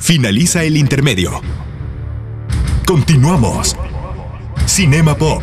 Finaliza 0.00 0.62
el 0.62 0.76
intermedio. 0.76 1.42
Continuamos. 2.86 3.76
Cinema 4.66 5.16
Pop. 5.16 5.42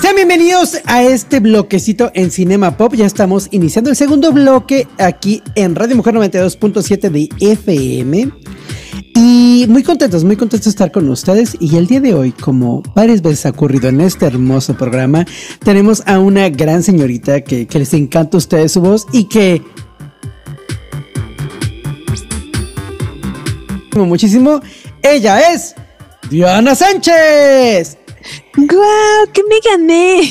Sean 0.00 0.16
bienvenidos 0.16 0.78
a 0.86 1.02
este 1.02 1.40
bloquecito 1.40 2.10
en 2.14 2.30
Cinema 2.30 2.76
Pop. 2.76 2.94
Ya 2.94 3.06
estamos 3.06 3.48
iniciando 3.50 3.90
el 3.90 3.96
segundo 3.96 4.32
bloque 4.32 4.88
aquí 4.98 5.42
en 5.54 5.74
Radio 5.76 5.96
Mujer 5.96 6.14
92.7 6.14 7.10
de 7.10 7.28
FM. 7.40 8.32
Y 9.24 9.66
muy 9.68 9.84
contentos, 9.84 10.24
muy 10.24 10.34
contentos 10.34 10.64
de 10.64 10.70
estar 10.70 10.90
con 10.90 11.08
ustedes. 11.08 11.56
Y 11.60 11.76
el 11.76 11.86
día 11.86 12.00
de 12.00 12.12
hoy, 12.12 12.32
como 12.32 12.82
varias 12.92 13.22
veces 13.22 13.46
ha 13.46 13.50
ocurrido 13.50 13.88
en 13.88 14.00
este 14.00 14.26
hermoso 14.26 14.76
programa, 14.76 15.24
tenemos 15.60 16.02
a 16.06 16.18
una 16.18 16.48
gran 16.48 16.82
señorita 16.82 17.42
que, 17.42 17.68
les 17.72 17.94
encanta 17.94 18.36
a 18.36 18.38
ustedes 18.38 18.72
su 18.72 18.80
voz 18.80 19.06
y 19.12 19.28
que 19.28 19.62
muchísimo. 23.94 24.60
Ella 25.02 25.52
es 25.52 25.76
Diana 26.28 26.74
Sánchez. 26.74 28.01
¡Guau! 28.56 29.26
¡Que 29.32 29.42
me 29.44 29.58
gané! 29.64 30.22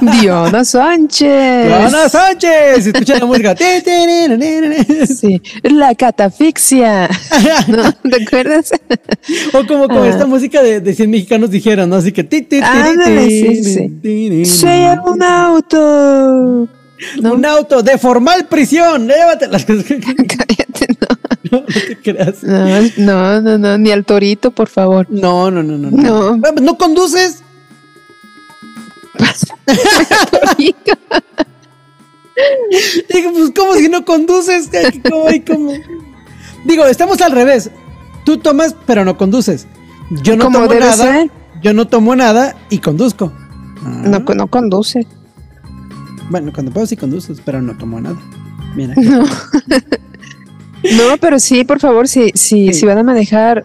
Diana 0.20 0.64
Sánchez. 0.64 1.66
Diana 1.66 2.08
Sánchez. 2.08 2.86
Escucha 2.86 3.18
la 3.18 3.26
música. 3.26 3.54
sí, 3.56 5.40
la 5.62 5.94
catafixia. 5.94 7.08
¿No? 7.68 7.92
¿Te 7.92 8.22
acuerdas? 8.22 8.70
o 9.52 9.66
como 9.66 9.88
con 9.88 10.04
esta 10.04 10.26
música 10.26 10.62
de, 10.62 10.80
de 10.80 10.94
100 10.94 11.10
mexicanos 11.10 11.50
dijeron, 11.50 11.88
¿no? 11.90 11.96
Así 11.96 12.12
que. 12.12 12.24
Ti, 12.24 12.42
ti, 12.42 12.60
sí, 13.28 13.64
sí. 13.64 14.44
Soy 14.44 14.80
un 15.06 15.22
auto. 15.22 16.68
¿No? 17.22 17.34
Un 17.34 17.44
auto 17.44 17.82
de 17.82 17.96
formal 17.96 18.46
prisión. 18.46 19.06
Llévate 19.06 19.46
las 19.48 19.64
cosas. 19.64 19.84
No. 21.44 21.50
No, 21.50 21.60
no 21.60 21.66
te 21.66 21.96
creas. 21.98 22.42
No, 22.96 23.40
no, 23.40 23.58
no, 23.58 23.78
ni 23.78 23.90
al 23.90 24.04
torito, 24.04 24.50
por 24.50 24.68
favor. 24.68 25.06
No, 25.08 25.50
no, 25.50 25.62
no, 25.62 25.78
no. 25.78 25.90
¿No, 25.90 26.36
no. 26.36 26.52
¿No 26.60 26.78
conduces? 26.78 27.42
Digo, 33.12 33.32
pues, 33.32 33.50
¿cómo 33.54 33.74
si 33.74 33.88
no 33.88 34.04
conduces? 34.04 34.68
¿Cómo, 35.08 35.26
cómo? 35.46 35.72
Digo, 36.64 36.84
estamos 36.86 37.20
al 37.20 37.32
revés. 37.32 37.70
Tú 38.24 38.38
tomas, 38.38 38.74
pero 38.86 39.04
no 39.04 39.16
conduces. 39.16 39.66
Yo 40.22 40.36
no 40.36 40.44
tomo 40.44 40.66
nada. 40.66 40.92
Ser? 40.92 41.30
Yo 41.62 41.72
no 41.72 41.88
tomo 41.88 42.14
nada 42.14 42.56
y 42.70 42.78
conduzco. 42.78 43.32
Ah. 43.84 44.02
No, 44.04 44.20
no 44.20 44.46
conduce. 44.46 45.06
Bueno, 46.30 46.52
cuando 46.52 46.72
puedo 46.72 46.86
sí 46.86 46.96
conduces, 46.96 47.40
pero 47.44 47.60
no 47.62 47.76
tomo 47.76 48.00
nada. 48.00 48.18
Mira. 48.74 48.94
No. 48.96 49.24
no, 50.96 51.16
pero 51.20 51.38
sí, 51.38 51.64
por 51.64 51.80
favor, 51.80 52.08
si, 52.08 52.30
si, 52.34 52.72
si 52.72 52.86
van 52.86 52.98
a 52.98 53.02
manejar, 53.02 53.64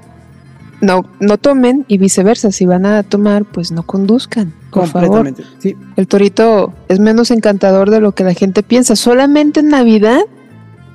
no, 0.81 1.05
no 1.19 1.37
tomen 1.37 1.85
y 1.87 1.97
viceversa. 1.97 2.51
Si 2.51 2.65
van 2.65 2.85
a 2.85 3.03
tomar, 3.03 3.45
pues 3.45 3.71
no 3.71 3.83
conduzcan. 3.83 4.53
Por 4.71 4.91
Completamente, 4.91 5.43
favor. 5.43 5.57
sí. 5.59 5.75
El 5.95 6.07
torito 6.07 6.73
es 6.89 6.99
menos 6.99 7.31
encantador 7.31 7.89
de 7.89 7.99
lo 7.99 8.13
que 8.13 8.23
la 8.23 8.33
gente 8.33 8.63
piensa. 8.63 8.95
Solamente 8.95 9.61
en 9.61 9.69
Navidad 9.69 10.21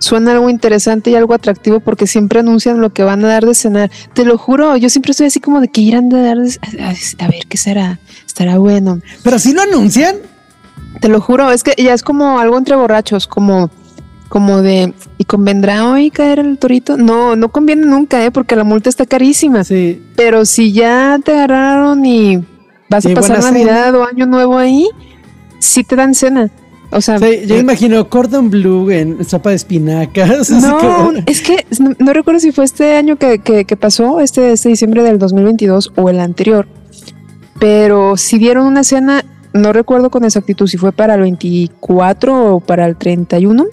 suena 0.01 0.33
algo 0.33 0.51
interesante 0.51 1.11
y 1.11 1.15
algo 1.15 1.35
atractivo 1.35 1.81
porque 1.81 2.07
siempre 2.07 2.41
anuncian 2.41 2.81
lo 2.81 2.93
que 2.93 3.03
van 3.03 3.25
a 3.25 3.29
dar 3.29 3.47
de 3.47 3.55
cenar. 3.55 3.91
Te 4.13 4.25
lo 4.25 4.37
juro, 4.37 4.77
yo 4.77 4.91
siempre 4.91 5.13
estoy 5.13 5.29
así 5.29 5.41
como 5.41 5.61
de 5.61 5.69
que 5.69 5.81
irán 5.81 6.13
a 6.15 6.23
dar 6.23 6.39
de, 6.39 6.59
a, 6.83 7.25
a 7.25 7.29
ver 7.29 7.47
qué 7.49 7.57
será. 7.57 7.99
Estará 8.27 8.59
bueno. 8.59 9.01
Pero 9.23 9.39
si 9.39 9.53
lo 9.53 9.63
anuncian. 9.63 10.17
Te 11.01 11.09
lo 11.09 11.21
juro, 11.21 11.53
es 11.53 11.63
que 11.63 11.75
ya 11.81 11.95
es 11.95 12.03
como 12.03 12.41
algo 12.41 12.59
entre 12.59 12.75
borrachos, 12.75 13.29
como, 13.29 13.71
como 14.29 14.63
de, 14.63 14.93
¿y 15.17 15.25
convendrá 15.25 15.91
hoy 15.91 16.11
caer 16.11 16.39
el 16.39 16.59
torito? 16.59 16.97
No, 16.97 17.37
no 17.37 17.49
conviene 17.51 17.87
nunca, 17.87 18.25
¿eh? 18.25 18.31
porque 18.31 18.57
la 18.57 18.65
multa 18.65 18.89
está 18.89 19.07
carísima. 19.07 19.65
Sí. 19.65 20.03
Pero 20.17 20.45
si 20.45 20.73
ya 20.73 21.19
te 21.25 21.33
agarraron 21.33 22.05
y 22.05 22.45
vas 22.89 23.07
a 23.07 23.15
pasar 23.15 23.43
Navidad 23.43 23.95
o 23.95 24.05
Año 24.05 24.27
Nuevo 24.27 24.59
ahí, 24.59 24.87
sí 25.59 25.85
te 25.85 25.97
dan 25.97 26.15
cena. 26.15 26.51
O 26.91 27.03
sea, 27.03 27.19
sí, 27.19 27.43
yo 27.47 27.57
eh, 27.57 27.59
imagino 27.59 28.09
cordon 28.09 28.49
bleu 28.49 28.91
en 28.91 29.23
sopa 29.25 29.51
de 29.51 29.57
espinacas. 29.57 30.51
No, 30.51 31.13
es 31.27 31.43
que 31.43 31.67
no, 31.99 32.13
recuerdo 32.13 32.41
si 32.41 32.51
fue 32.51 32.65
este 32.65 32.97
año 32.97 33.17
que, 33.17 33.41
que, 33.41 33.67
que 33.67 33.77
pasó, 33.77 34.21
este, 34.21 34.53
este 34.53 34.71
diciembre 34.71 35.03
del 35.03 35.19
2022 35.19 35.93
o 35.97 36.09
el 36.09 36.19
anterior, 36.19 36.67
pero 37.59 38.17
si 38.17 38.39
dieron 38.39 38.67
una 38.67 38.85
cena 38.85 39.23
no 39.53 39.73
recuerdo 39.73 40.11
con 40.11 40.25
exactitud 40.25 40.67
si 40.67 40.77
fue 40.77 40.93
para 40.93 41.15
el 41.15 41.23
24 41.23 42.55
o 42.55 42.61
para 42.61 42.87
el 42.87 42.97
31, 42.97 43.67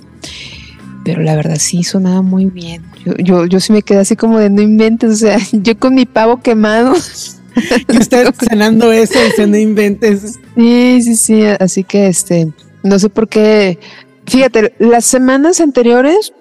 pero 1.05 1.21
la 1.21 1.35
verdad 1.35 1.57
sí 1.59 1.83
sonaba 1.83 2.21
muy 2.23 2.45
bien. 2.45 2.83
Yo, 3.05 3.13
yo, 3.17 3.45
yo 3.45 3.59
sí 3.59 3.71
me 3.71 3.83
quedé 3.83 3.99
así 3.99 4.15
como 4.15 4.39
de 4.39 4.49
no 4.49 4.61
inventes, 4.61 5.11
o 5.11 5.15
sea, 5.15 5.37
yo 5.51 5.77
con 5.77 5.95
mi 5.95 6.05
pavo 6.05 6.41
quemado. 6.41 6.93
Y 7.87 7.97
usted 7.97 8.27
cenando 8.49 8.91
eso 8.91 9.17
y 9.17 9.47
no 9.47 9.55
inventes. 9.55 10.37
Sí, 10.57 10.99
sí, 11.01 11.15
sí, 11.15 11.43
así 11.45 11.85
que 11.85 12.07
este, 12.07 12.51
no 12.83 12.99
sé 12.99 13.07
por 13.07 13.29
qué. 13.29 13.79
Fíjate, 14.25 14.73
las 14.77 15.05
semanas 15.05 15.61
anteriores 15.61 16.33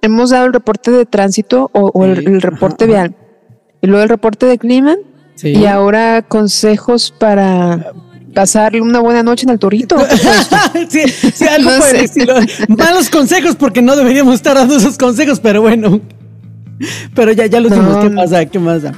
hemos 0.00 0.30
dado 0.30 0.46
el 0.46 0.52
reporte 0.52 0.92
de 0.92 1.06
tránsito 1.06 1.70
o, 1.72 2.04
el, 2.04 2.40
reporte 2.40 2.86
vial 2.86 3.16
y 3.82 3.88
luego 3.88 4.04
el 4.04 4.08
reporte 4.08 4.46
de 4.46 4.58
clima 4.58 4.96
y 5.42 5.64
ahora 5.64 6.22
consejos 6.22 7.12
para 7.18 7.92
pasarle 8.34 8.80
una 8.80 9.00
buena 9.00 9.22
noche 9.22 9.44
en 9.44 9.50
el 9.50 9.58
torito. 9.58 9.96
sí, 10.88 11.02
sí, 11.34 11.44
algo 11.46 11.70
Malos 12.68 13.10
consejos 13.10 13.56
porque 13.56 13.82
no 13.82 13.96
deberíamos 13.96 14.34
estar 14.34 14.56
dando 14.56 14.76
esos 14.76 14.96
consejos, 14.98 15.40
pero 15.40 15.62
bueno. 15.62 16.00
Pero 17.14 17.32
ya, 17.32 17.46
ya 17.46 17.60
lo 17.60 17.68
dijimos. 17.68 17.96
¿Qué 17.98 18.10
pasa? 18.10 18.44
¿Qué 18.46 18.60
pasa? 18.60 18.92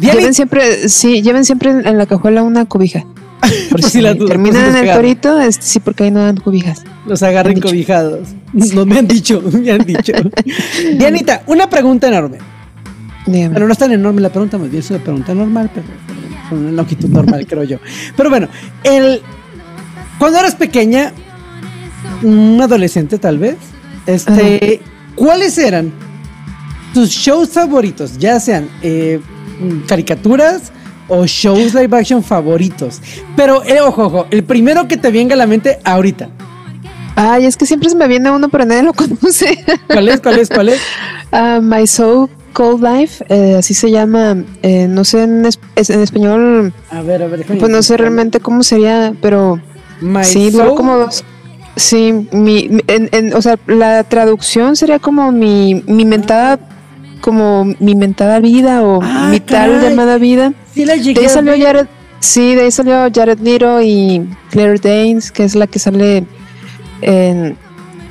Lleven 0.00 0.34
siempre, 0.34 0.88
sí, 0.88 1.22
lleven 1.22 1.44
siempre 1.44 1.70
en 1.70 1.98
la 1.98 2.06
cajuela 2.06 2.42
una 2.42 2.64
cobija. 2.66 3.04
Por 3.70 3.82
si, 3.82 4.00
la 4.00 4.14
terminan 4.14 4.76
en 4.76 4.88
el 4.88 4.94
torito, 4.94 5.38
sí, 5.58 5.80
porque 5.80 6.04
ahí 6.04 6.10
no 6.10 6.20
dan 6.20 6.36
cobijas. 6.36 6.82
Los 7.06 7.22
agarren 7.22 7.60
cobijados. 7.60 8.28
Nos 8.52 8.74
me 8.86 8.98
han 8.98 9.06
dicho, 9.06 9.42
me 9.52 9.70
han 9.70 9.84
dicho. 9.84 10.12
Dianita, 10.96 11.42
una 11.46 11.68
pregunta 11.68 12.08
enorme. 12.08 12.38
Pero 13.26 13.66
no 13.66 13.72
es 13.72 13.78
tan 13.78 13.92
enorme 13.92 14.20
la 14.20 14.30
pregunta, 14.30 14.58
más 14.58 14.70
bien 14.70 14.82
es 14.82 14.90
una 14.90 15.00
pregunta 15.00 15.34
normal, 15.34 15.70
pero 15.74 15.86
con 16.54 16.66
una 16.66 16.72
longitud 16.72 17.08
normal, 17.08 17.46
creo 17.48 17.64
yo. 17.64 17.78
Pero 18.16 18.30
bueno, 18.30 18.48
el, 18.82 19.20
cuando 20.18 20.38
eras 20.38 20.54
pequeña, 20.54 21.12
un 22.22 22.60
adolescente 22.60 23.18
tal 23.18 23.38
vez, 23.38 23.56
este, 24.06 24.80
¿cuáles 25.14 25.58
eran 25.58 25.92
tus 26.92 27.10
shows 27.10 27.50
favoritos? 27.50 28.18
Ya 28.18 28.38
sean 28.40 28.68
eh, 28.82 29.20
caricaturas 29.86 30.72
o 31.08 31.26
shows 31.26 31.74
live 31.74 31.96
action 31.96 32.22
favoritos. 32.22 33.00
Pero, 33.36 33.64
eh, 33.64 33.80
ojo, 33.80 34.04
ojo, 34.04 34.26
el 34.30 34.44
primero 34.44 34.88
que 34.88 34.96
te 34.96 35.10
venga 35.10 35.34
a 35.34 35.38
la 35.38 35.46
mente 35.46 35.78
ahorita. 35.84 36.28
Ay, 37.16 37.46
es 37.46 37.56
que 37.56 37.66
siempre 37.66 37.88
se 37.88 37.96
me 37.96 38.08
viene 38.08 38.30
uno, 38.30 38.48
pero 38.48 38.64
nadie 38.64 38.82
lo 38.82 38.92
conoce. 38.94 39.64
¿Cuál 39.86 40.08
es? 40.08 40.20
¿Cuál 40.20 40.38
es? 40.38 40.48
¿Cuál 40.48 40.68
es? 40.70 40.80
Uh, 41.32 41.60
My 41.60 41.86
Soul 41.86 42.28
Cold 42.54 42.82
Life, 42.82 43.24
eh, 43.28 43.56
así 43.58 43.74
se 43.74 43.90
llama, 43.90 44.36
eh, 44.62 44.86
no 44.88 45.04
sé 45.04 45.24
en, 45.24 45.44
en, 45.44 46.00
español. 46.00 46.72
A 46.90 47.02
ver, 47.02 47.22
a 47.22 47.26
ver, 47.26 47.44
Pues 47.44 47.70
no 47.70 47.82
sé 47.82 47.96
realmente 47.98 48.40
cómo 48.40 48.62
sería, 48.62 49.12
pero 49.20 49.60
My 50.00 50.24
sí, 50.24 50.50
soul? 50.50 50.74
como 50.76 50.96
dos. 50.96 51.24
Sí, 51.76 52.28
mi, 52.32 52.70
en, 52.86 53.08
en, 53.12 53.34
o 53.34 53.42
sea, 53.42 53.58
la 53.66 54.04
traducción 54.04 54.76
sería 54.76 55.00
como 55.00 55.32
mi, 55.32 55.82
mi 55.88 56.04
mentada, 56.04 56.58
como 57.20 57.64
mi 57.80 57.96
mentada 57.96 58.38
vida 58.38 58.82
o 58.82 59.00
ah, 59.02 59.28
mi 59.30 59.40
tal 59.40 59.82
llamada 59.82 60.16
vida. 60.18 60.52
Sí, 60.72 60.84
la 60.84 60.96
de 60.96 61.10
ahí 61.20 61.28
salió 61.28 61.52
Jared, 61.58 61.86
sí, 62.20 62.54
de 62.54 62.62
ahí 62.62 62.70
salió 62.70 63.08
Jared 63.12 63.40
Leto 63.40 63.82
y 63.82 64.28
Claire 64.50 64.78
Danes, 64.78 65.32
que 65.32 65.42
es 65.44 65.56
la 65.56 65.66
que 65.66 65.80
sale 65.80 66.24
en 67.02 67.56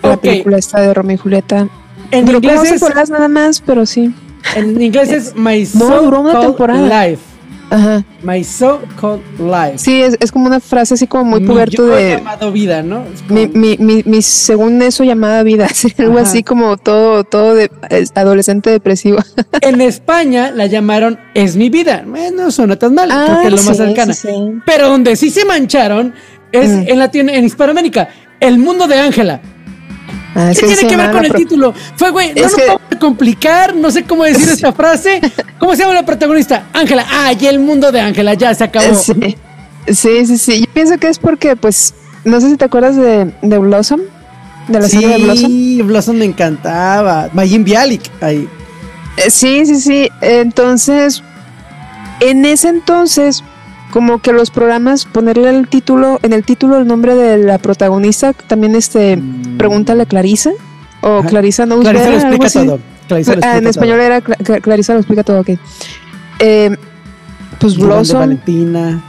la 0.03 0.17
película 0.17 0.57
esta 0.57 0.81
de 0.81 0.93
Romeo 0.93 1.15
y 1.15 1.17
Julieta. 1.17 1.67
En 2.11 2.27
inglés 2.27 2.71
es- 2.71 3.09
nada 3.09 3.27
más, 3.27 3.61
pero 3.61 3.85
sí. 3.85 4.13
En 4.55 4.81
inglés 4.81 5.11
es 5.11 5.35
My 5.35 5.67
No, 5.73 5.87
So 5.87 6.01
duró 6.03 6.21
una 6.21 6.31
Called 6.33 6.47
temporada. 6.47 7.05
Life. 7.07 7.21
Ajá. 7.69 8.03
My 8.21 8.43
So 8.43 8.81
Called 9.01 9.21
Life. 9.39 9.79
Sí, 9.79 9.99
es, 10.01 10.15
es 10.19 10.31
como 10.31 10.45
una 10.45 10.59
frase 10.59 10.93
así 10.93 11.07
como 11.07 11.23
muy 11.25 11.39
Mi 11.39 11.47
puberto 11.47 11.87
yo 11.87 11.95
de 11.95 12.17
llamado 12.17 12.51
vida, 12.51 12.83
¿no? 12.83 13.03
Como- 13.27 13.39
mi, 13.39 13.47
mi, 13.47 13.77
mi, 13.79 14.03
mi 14.05 14.21
según 14.21 14.79
eso 14.83 15.03
llamada 15.03 15.41
vida, 15.41 15.67
sí, 15.73 15.91
algo 15.97 16.19
Ajá. 16.19 16.21
así 16.27 16.43
como 16.43 16.77
todo, 16.77 17.23
todo 17.23 17.55
de 17.55 17.71
es 17.89 18.11
adolescente 18.15 18.69
depresivo. 18.69 19.17
En 19.61 19.81
España 19.81 20.51
la 20.51 20.67
llamaron 20.67 21.19
Es 21.33 21.55
mi 21.55 21.69
vida. 21.69 22.05
Eh, 22.15 22.31
no 22.35 22.51
suena 22.51 22.75
tan 22.77 22.93
mal, 22.93 23.09
Ah, 23.11 23.25
porque 23.27 23.47
es 23.47 23.51
lo 23.53 23.63
más 23.63 23.77
sí, 23.77 23.83
cercana. 23.85 24.13
sí. 24.13 24.27
Pero 24.67 24.89
donde 24.89 25.15
sí 25.15 25.29
se 25.31 25.45
mancharon 25.45 26.13
es 26.51 26.69
Mm. 26.69 26.83
en, 26.87 26.99
Latino, 26.99 27.31
en 27.31 27.43
Hispanoamérica. 27.45 28.09
El 28.39 28.59
mundo 28.59 28.87
de 28.87 28.99
Ángela. 28.99 29.41
Ah, 30.35 30.51
¿Qué 30.53 30.61
que 30.61 30.67
tiene 30.75 30.87
que 30.87 30.97
ver 30.97 31.11
con 31.11 31.25
el 31.25 31.33
título? 31.33 31.73
Fue, 31.95 32.09
güey, 32.09 32.33
no 32.33 32.41
nos 32.43 32.55
que- 32.55 32.65
vamos 32.67 32.81
a 32.91 32.97
complicar, 32.99 33.75
no 33.75 33.91
sé 33.91 34.03
cómo 34.03 34.23
decir 34.23 34.49
esta 34.49 34.73
frase. 34.73 35.21
¿Cómo 35.59 35.73
se 35.75 35.83
llama 35.83 35.93
la 35.93 36.05
protagonista? 36.05 36.65
Ángela. 36.73 37.05
Ah, 37.09 37.33
y 37.39 37.45
el 37.45 37.59
mundo 37.59 37.91
de 37.91 38.01
Ángela, 38.01 38.33
ya 38.33 38.53
se 38.55 38.63
acabó. 38.63 38.95
Sí. 38.95 39.13
Sí, 39.87 40.25
sí, 40.25 40.37
sí. 40.37 40.59
Yo 40.61 40.73
pienso 40.73 40.97
que 40.97 41.07
es 41.09 41.19
porque, 41.19 41.55
pues, 41.55 41.93
no 42.23 42.39
sé 42.41 42.49
si 42.49 42.57
te 42.57 42.65
acuerdas 42.65 42.95
de, 42.95 43.31
de 43.41 43.57
Blossom, 43.57 43.99
de 44.69 44.79
la 44.79 44.87
serie 44.87 45.09
de 45.09 45.17
Blossom. 45.17 45.51
Sí, 45.51 45.81
Blossom 45.83 46.15
me 46.15 46.25
encantaba. 46.25 47.29
Majin 47.33 47.63
Bialik 47.63 48.01
ahí. 48.21 48.47
Eh, 49.17 49.29
sí, 49.29 49.65
sí, 49.65 49.79
sí. 49.81 50.09
Entonces, 50.21 51.21
en 52.21 52.45
ese 52.45 52.69
entonces, 52.69 53.43
como 53.93 54.17
que 54.17 54.33
los 54.33 54.49
programas, 54.49 55.05
ponerle 55.05 55.51
el 55.51 55.67
título, 55.67 56.19
en 56.23 56.33
el 56.33 56.43
título 56.43 56.79
el 56.79 56.87
nombre 56.87 57.13
de 57.13 57.37
la 57.37 57.59
protagonista, 57.59 58.33
también 58.33 58.73
este, 58.73 59.17
mm. 59.17 59.57
pregúntale 59.59 60.01
a 60.01 60.05
Clarisa, 60.07 60.49
o 61.01 61.21
Clarisa 61.21 61.67
no 61.67 61.79
Clarisa 61.79 62.09
lo 62.09 62.15
explica 62.15 62.49
todo. 62.49 62.79
Ah, 63.43 63.57
en 63.57 63.67
español 63.67 63.99
era 63.99 64.19
Clarisa 64.21 64.93
lo 64.93 64.99
explica 64.99 65.23
todo, 65.23 65.41
ok. 65.41 65.49
Eh, 66.39 66.75
pues 67.59 67.77
Blossom. 67.77 68.21
Valentina. 68.21 68.99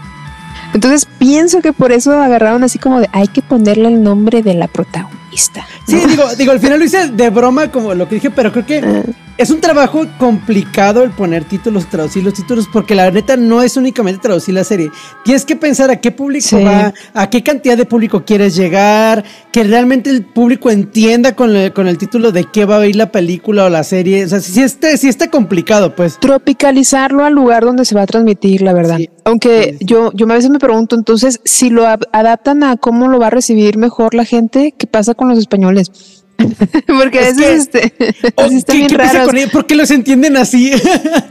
Entonces 0.74 1.08
pienso 1.18 1.62
que 1.62 1.72
por 1.72 1.90
eso 1.90 2.20
agarraron 2.20 2.62
así 2.62 2.78
como 2.78 3.00
de 3.00 3.08
hay 3.12 3.28
que 3.28 3.40
ponerle 3.40 3.88
el 3.88 4.02
nombre 4.02 4.42
de 4.42 4.52
la 4.52 4.68
protagonista. 4.68 5.66
Sí, 5.88 5.98
digo, 6.06 6.24
digo, 6.36 6.52
al 6.52 6.60
final 6.60 6.78
lo 6.78 6.84
hice 6.84 7.08
de 7.08 7.30
broma 7.30 7.68
como 7.70 7.94
lo 7.94 8.06
que 8.06 8.16
dije, 8.16 8.30
pero 8.30 8.52
creo 8.52 8.66
que 8.66 8.78
ah 8.80 9.23
es 9.36 9.50
un 9.50 9.60
trabajo 9.60 10.06
complicado 10.18 11.02
el 11.02 11.10
poner 11.10 11.44
títulos, 11.44 11.86
traducir 11.86 12.22
los 12.22 12.34
títulos, 12.34 12.68
porque 12.72 12.94
la 12.94 13.10
neta 13.10 13.36
no 13.36 13.62
es 13.62 13.76
únicamente 13.76 14.20
traducir 14.20 14.54
la 14.54 14.64
serie. 14.64 14.90
Tienes 15.24 15.44
que 15.44 15.56
pensar 15.56 15.90
a 15.90 16.00
qué 16.00 16.12
público 16.12 16.60
va, 16.62 16.92
a 17.14 17.30
qué 17.30 17.42
cantidad 17.42 17.76
de 17.76 17.84
público 17.84 18.24
quieres 18.24 18.54
llegar, 18.54 19.24
que 19.52 19.64
realmente 19.64 20.10
el 20.10 20.24
público 20.24 20.70
entienda 20.70 21.34
con 21.34 21.54
el, 21.54 21.72
con 21.72 21.88
el 21.88 21.98
título 21.98 22.30
de 22.30 22.44
qué 22.44 22.64
va 22.64 22.78
a 22.78 22.86
ir 22.86 22.96
la 22.96 23.10
película 23.10 23.64
o 23.64 23.68
la 23.68 23.82
serie. 23.82 24.24
O 24.24 24.28
sea, 24.28 24.40
si 24.40 24.62
está, 24.62 24.96
si 24.96 25.08
está 25.08 25.28
complicado, 25.30 25.94
pues. 25.96 26.18
Tropicalizarlo 26.20 27.24
al 27.24 27.34
lugar 27.34 27.64
donde 27.64 27.84
se 27.84 27.94
va 27.94 28.02
a 28.02 28.06
transmitir, 28.06 28.62
la 28.62 28.72
verdad. 28.72 28.98
Aunque 29.24 29.76
yo, 29.80 30.12
yo 30.12 30.26
a 30.26 30.34
veces 30.34 30.50
me 30.50 30.58
pregunto, 30.58 30.94
entonces, 30.94 31.40
si 31.44 31.70
lo 31.70 31.86
adaptan 31.86 32.62
a 32.62 32.76
cómo 32.76 33.08
lo 33.08 33.18
va 33.18 33.28
a 33.28 33.30
recibir 33.30 33.78
mejor 33.78 34.14
la 34.14 34.24
gente, 34.24 34.74
¿qué 34.78 34.86
pasa 34.86 35.14
con 35.14 35.28
los 35.28 35.38
españoles? 35.38 36.23
Porque 36.86 37.18
a 37.18 37.22
veces 37.22 37.68
este, 37.74 37.94
así 38.36 38.64
bien 38.68 38.90
raro. 38.90 39.30
¿Por 39.52 39.66
qué 39.66 39.74
los 39.74 39.90
entienden 39.90 40.36
así? 40.36 40.72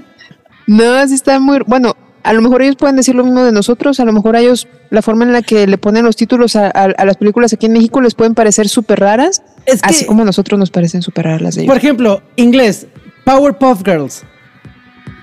no, 0.67 0.93
así 0.93 1.15
está 1.15 1.39
muy. 1.39 1.59
Bueno, 1.65 1.95
a 2.23 2.33
lo 2.33 2.41
mejor 2.41 2.61
ellos 2.61 2.75
pueden 2.75 2.95
decir 2.95 3.15
lo 3.15 3.23
mismo 3.23 3.43
de 3.43 3.51
nosotros, 3.51 3.99
a 3.99 4.05
lo 4.05 4.13
mejor 4.13 4.35
a 4.35 4.39
ellos 4.39 4.67
la 4.89 5.01
forma 5.01 5.25
en 5.25 5.33
la 5.33 5.41
que 5.41 5.67
le 5.67 5.77
ponen 5.77 6.05
los 6.05 6.15
títulos 6.15 6.55
a, 6.55 6.71
las 7.03 7.17
películas 7.17 7.53
aquí 7.53 7.65
en 7.65 7.73
México 7.73 8.01
les 8.01 8.15
pueden 8.15 8.33
parecer 8.33 8.69
súper 8.69 8.99
raras, 9.01 9.43
así 9.81 10.05
como 10.05 10.21
a 10.21 10.25
nosotros 10.25 10.57
nos 10.59 10.71
parecen 10.71 11.01
súper 11.01 11.25
raras 11.25 11.41
las 11.41 11.55
de 11.55 11.63
ellos. 11.63 11.71
Por 11.71 11.77
ejemplo, 11.77 12.21
inglés, 12.37 12.87
Powerpuff 13.25 13.83
Girls. 13.83 14.23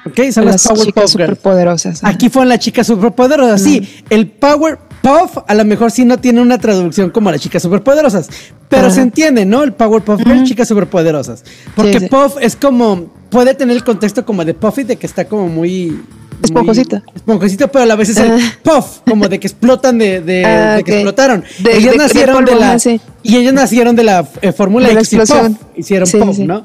Ok, 0.04 0.30
son 0.30 0.46
las, 0.46 0.66
Powerpuff 0.66 1.16
Girls. 1.16 2.04
Aquí 2.04 2.28
fueron 2.28 2.50
las 2.50 2.58
chicas 2.58 2.86
superpoderosas. 2.86 3.62
Sí, 3.62 3.88
el 4.10 4.28
Power 4.28 4.78
Puff 5.02 5.38
a 5.46 5.54
lo 5.54 5.64
mejor 5.64 5.90
sí 5.90 6.04
no 6.04 6.18
tiene 6.18 6.40
una 6.40 6.58
traducción 6.58 7.10
como 7.10 7.30
las 7.30 7.40
chicas 7.40 7.62
superpoderosas, 7.62 8.28
pero 8.68 8.90
se 8.90 9.00
entiende, 9.00 9.46
¿no? 9.46 9.62
El 9.62 9.72
Powerpuff 9.72 10.22
Girls, 10.22 10.48
chicas 10.48 10.68
superpoderosas. 10.68 11.44
Porque 11.74 12.02
Puff 12.02 12.36
es 12.40 12.56
como, 12.56 13.06
puede 13.30 13.54
tener 13.54 13.76
el 13.76 13.84
contexto 13.84 14.24
como 14.24 14.44
de 14.44 14.54
Puffy, 14.54 14.84
de 14.84 14.96
que 14.96 15.06
está 15.06 15.24
como 15.24 15.48
muy... 15.48 16.02
Esponjosita. 16.42 17.02
Esponjosita, 17.14 17.66
pero 17.68 17.84
a 17.84 17.86
la 17.86 17.96
vez 17.96 18.08
es 18.10 18.16
el 18.16 18.40
puff, 18.62 19.00
como 19.06 19.28
de 19.28 19.38
que 19.38 19.46
explotan 19.46 19.98
de, 19.98 20.22
de, 20.22 20.44
ah, 20.46 20.80
que 20.82 20.94
explotaron. 20.94 21.44
ellos 21.70 21.96
nacieron 21.96 22.46
de, 22.46 22.54
la. 22.54 22.78
Y 23.22 23.36
ellos 23.36 23.52
nacieron 23.52 23.94
de 23.94 24.04
la 24.04 24.26
eh, 24.40 24.52
Fórmula 24.52 24.90
X 24.90 25.12
y 25.12 25.16
puff, 25.18 25.50
hicieron 25.76 26.08
puff, 26.10 26.38
¿no? 26.38 26.64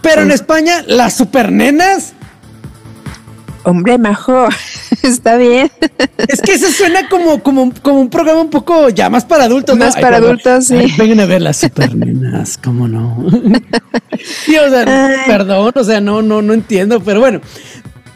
Pero 0.00 0.22
en 0.22 0.30
España, 0.30 0.82
las 0.86 1.14
supernenas 1.14 2.14
Hombre, 3.70 3.98
majo, 3.98 4.48
está 5.02 5.36
bien. 5.36 5.70
Es 6.28 6.40
que 6.40 6.54
eso 6.54 6.68
suena 6.70 7.08
como, 7.08 7.40
como, 7.40 7.72
como 7.82 8.00
un 8.00 8.10
programa 8.10 8.40
un 8.40 8.50
poco 8.50 8.88
ya 8.88 9.08
más 9.08 9.24
para 9.24 9.44
adultos. 9.44 9.76
Más 9.78 9.94
para 9.94 10.16
adultos, 10.16 10.66
sí. 10.66 10.92
vengan 10.98 11.20
a 11.20 11.26
ver 11.26 11.40
las 11.40 11.58
supernenas, 11.58 12.58
cómo 12.58 12.88
no. 12.88 13.24
sí, 14.44 14.56
o 14.56 14.68
sea, 14.68 15.24
perdón, 15.24 15.72
o 15.74 15.84
sea, 15.84 16.00
no, 16.00 16.20
no, 16.20 16.42
no 16.42 16.52
entiendo, 16.52 17.00
pero 17.00 17.20
bueno. 17.20 17.40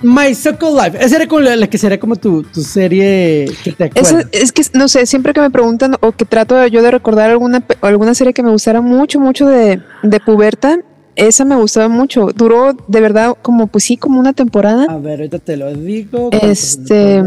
My 0.02 0.34
Circle 0.34 0.72
Life, 0.72 0.98
esa 1.02 1.16
era 1.16 1.26
como 1.26 1.40
la, 1.40 1.66
que 1.66 1.78
sería 1.78 1.98
como 1.98 2.16
tu, 2.16 2.42
tu 2.42 2.60
serie 2.60 3.50
que 3.62 3.72
te 3.72 3.84
acuerdas. 3.84 4.26
es 4.32 4.52
que, 4.52 4.62
no 4.74 4.86
sé, 4.88 5.06
siempre 5.06 5.32
que 5.32 5.40
me 5.40 5.50
preguntan 5.50 5.96
o 6.00 6.12
que 6.12 6.26
trato 6.26 6.66
yo 6.66 6.82
de 6.82 6.90
recordar 6.90 7.30
alguna, 7.30 7.64
alguna 7.80 8.14
serie 8.14 8.34
que 8.34 8.42
me 8.42 8.50
gustara 8.50 8.82
mucho, 8.82 9.18
mucho 9.18 9.46
de, 9.46 9.80
de 10.02 10.20
puberta, 10.20 10.78
esa 11.16 11.44
me 11.44 11.56
gustaba 11.56 11.88
mucho. 11.88 12.28
Duró 12.34 12.76
de 12.88 13.00
verdad 13.00 13.37
como, 13.40 13.66
pues 13.66 13.84
sí, 13.84 13.96
como 13.96 14.20
una 14.20 14.32
temporada. 14.32 14.87
A 14.88 14.99
ver, 14.99 15.20
ahorita 15.20 15.38
te 15.38 15.56
lo 15.56 15.72
digo. 15.75 16.31
Este, 16.32 17.22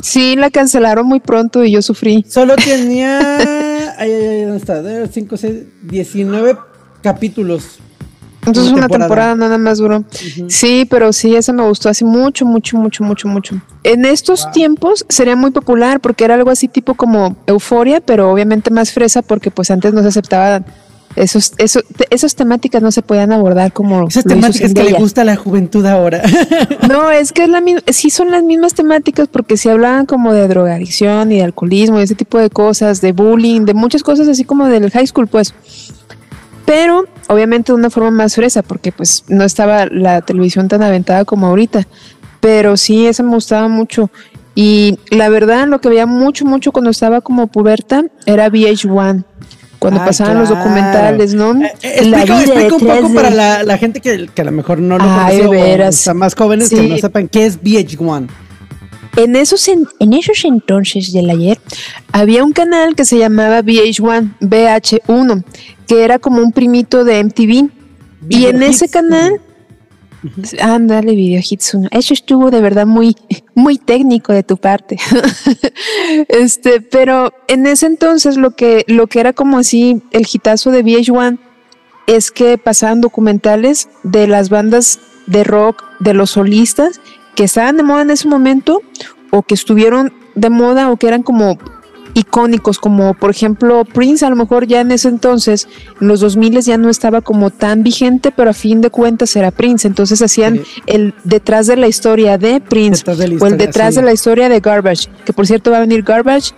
sí, 0.00 0.36
la 0.36 0.50
cancelaron 0.50 1.06
muy 1.06 1.20
pronto 1.20 1.64
y 1.64 1.72
yo 1.72 1.82
sufrí. 1.82 2.24
Solo 2.28 2.56
tenía, 2.56 3.18
ay, 3.98 4.12
ay, 4.12 4.26
ay, 4.26 4.40
¿dónde 4.42 4.58
está? 4.58 4.82
5, 5.06 5.36
6, 5.36 5.54
19 5.82 6.56
capítulos. 7.02 7.78
Entonces 8.46 8.72
una 8.72 8.88
temporada. 8.88 9.34
nada 9.34 9.58
más 9.58 9.78
duró. 9.78 10.04
Sí, 10.48 10.86
pero 10.88 11.12
sí, 11.12 11.34
esa 11.34 11.52
me 11.52 11.66
gustó 11.66 11.88
así 11.88 12.04
mucho, 12.04 12.46
mucho, 12.46 12.76
mucho, 12.76 13.02
mucho, 13.02 13.26
mucho. 13.26 13.60
En 13.82 14.04
estos 14.04 14.50
tiempos 14.52 15.04
sería 15.08 15.34
muy 15.34 15.50
popular 15.50 16.00
porque 16.00 16.24
era 16.24 16.34
algo 16.34 16.50
así 16.50 16.68
tipo 16.68 16.94
como 16.94 17.36
euforia, 17.46 18.00
pero 18.00 18.30
obviamente 18.30 18.70
más 18.70 18.92
fresa 18.92 19.22
porque 19.22 19.50
pues 19.50 19.70
antes 19.72 19.92
no 19.92 20.02
se 20.02 20.08
aceptaba 20.08 20.64
esos, 21.16 21.54
eso, 21.56 21.80
esas 22.10 22.34
temáticas 22.34 22.82
no 22.82 22.92
se 22.92 23.00
podían 23.00 23.32
abordar 23.32 23.72
como. 23.72 24.06
Esas 24.06 24.24
temáticas 24.24 24.74
que 24.74 24.84
le 24.84 24.92
gusta 24.92 25.22
a 25.22 25.24
la 25.24 25.36
juventud 25.36 25.84
ahora. 25.86 26.22
no, 26.88 27.10
es 27.10 27.32
que 27.32 27.44
es 27.44 27.48
la 27.48 27.62
sí 27.88 28.10
son 28.10 28.30
las 28.30 28.42
mismas 28.42 28.74
temáticas 28.74 29.26
porque 29.26 29.56
si 29.56 29.70
hablaban 29.70 30.04
como 30.04 30.34
de 30.34 30.46
drogadicción 30.46 31.32
y 31.32 31.36
de 31.36 31.44
alcoholismo 31.44 31.98
y 31.98 32.02
ese 32.02 32.14
tipo 32.14 32.38
de 32.38 32.50
cosas, 32.50 33.00
de 33.00 33.12
bullying, 33.12 33.62
de 33.62 33.72
muchas 33.72 34.02
cosas 34.02 34.28
así 34.28 34.44
como 34.44 34.68
del 34.68 34.90
high 34.90 35.06
school, 35.06 35.26
pues. 35.26 35.54
Pero 36.66 37.06
obviamente 37.28 37.72
de 37.72 37.78
una 37.78 37.90
forma 37.90 38.10
más 38.10 38.34
fresa 38.34 38.62
porque 38.62 38.92
pues 38.92 39.24
no 39.28 39.44
estaba 39.44 39.86
la 39.86 40.20
televisión 40.20 40.68
tan 40.68 40.82
aventada 40.82 41.24
como 41.24 41.46
ahorita. 41.46 41.88
Pero 42.40 42.76
sí, 42.76 43.06
esa 43.06 43.22
me 43.22 43.30
gustaba 43.30 43.68
mucho. 43.68 44.10
Y 44.54 44.98
la 45.10 45.28
verdad, 45.28 45.66
lo 45.66 45.80
que 45.80 45.88
veía 45.88 46.06
mucho, 46.06 46.44
mucho 46.44 46.72
cuando 46.72 46.90
estaba 46.90 47.20
como 47.22 47.46
puberta 47.46 48.04
era 48.26 48.48
VH1 48.48 49.24
cuando 49.86 50.04
pasaban 50.04 50.38
los 50.38 50.48
documentales, 50.48 51.34
¿no? 51.34 51.52
Eh, 51.62 51.72
eh, 51.82 52.12
explica, 52.12 52.74
un 52.74 52.80
poco 52.80 53.14
para 53.14 53.62
la, 53.62 53.78
gente 53.78 54.00
que, 54.00 54.28
a 54.36 54.44
lo 54.44 54.50
mejor 54.50 54.80
no 54.80 54.98
lo 54.98 55.04
conoce 55.04 56.10
o 56.10 56.14
más 56.14 56.34
jóvenes 56.34 56.70
que 56.70 56.82
no 56.82 56.98
sepan 56.98 57.28
qué 57.28 57.46
es 57.46 57.62
VH1. 57.62 58.26
En 59.16 59.36
esos, 59.36 59.68
en, 59.68 60.12
esos 60.12 60.44
entonces 60.44 61.12
del 61.12 61.30
ayer 61.30 61.58
había 62.10 62.42
un 62.42 62.52
canal 62.52 62.96
que 62.96 63.04
se 63.04 63.16
llamaba 63.16 63.62
VH1, 63.62 64.38
VH1, 64.40 65.44
que 65.86 66.02
era 66.02 66.18
como 66.18 66.42
un 66.42 66.50
primito 66.50 67.04
de 67.04 67.22
MTV. 67.22 67.70
y 68.28 68.46
en 68.46 68.64
ese 68.64 68.88
canal 68.88 69.40
Ándale, 70.60 71.14
video 71.14 71.40
Hitsuno. 71.40 71.88
Eso 71.90 72.14
estuvo 72.14 72.50
de 72.50 72.60
verdad 72.60 72.86
muy, 72.86 73.16
muy 73.54 73.78
técnico 73.78 74.32
de 74.32 74.42
tu 74.42 74.56
parte. 74.56 74.98
este, 76.28 76.80
pero 76.80 77.32
en 77.48 77.66
ese 77.66 77.86
entonces 77.86 78.36
lo 78.36 78.52
que, 78.52 78.84
lo 78.88 79.06
que 79.06 79.20
era 79.20 79.32
como 79.32 79.58
así 79.58 80.02
el 80.12 80.26
hitazo 80.30 80.70
de 80.70 80.84
VH1 80.84 81.38
es 82.06 82.30
que 82.30 82.56
pasaban 82.58 83.00
documentales 83.00 83.88
de 84.02 84.26
las 84.26 84.48
bandas 84.48 85.00
de 85.26 85.44
rock, 85.44 85.82
de 85.98 86.14
los 86.14 86.30
solistas 86.30 87.00
que 87.34 87.44
estaban 87.44 87.76
de 87.76 87.82
moda 87.82 88.02
en 88.02 88.10
ese 88.10 88.28
momento 88.28 88.80
o 89.30 89.42
que 89.42 89.54
estuvieron 89.54 90.12
de 90.34 90.50
moda 90.50 90.90
o 90.90 90.96
que 90.96 91.08
eran 91.08 91.22
como 91.22 91.58
icónicos, 92.16 92.78
como 92.78 93.12
por 93.12 93.30
ejemplo 93.30 93.84
Prince, 93.84 94.24
a 94.24 94.30
lo 94.30 94.36
mejor 94.36 94.66
ya 94.66 94.80
en 94.80 94.90
ese 94.90 95.08
entonces, 95.08 95.68
en 96.00 96.08
los 96.08 96.20
2000 96.20 96.62
ya 96.62 96.78
no 96.78 96.88
estaba 96.88 97.20
como 97.20 97.50
tan 97.50 97.82
vigente, 97.82 98.32
pero 98.34 98.50
a 98.50 98.54
fin 98.54 98.80
de 98.80 98.88
cuentas 98.88 99.36
era 99.36 99.50
Prince. 99.50 99.86
Entonces 99.86 100.22
hacían 100.22 100.62
el 100.86 101.12
detrás 101.24 101.66
de 101.66 101.76
la 101.76 101.88
historia 101.88 102.38
de 102.38 102.60
Prince 102.60 103.04
o 103.06 103.46
el 103.46 103.58
detrás 103.58 103.96
de 103.96 104.02
la 104.02 104.14
historia 104.14 104.48
de 104.48 104.60
Garbage, 104.60 105.08
que 105.26 105.34
por 105.34 105.46
cierto 105.46 105.70
va 105.70 105.76
a 105.78 105.80
venir 105.80 106.02
Garbage 106.02 106.52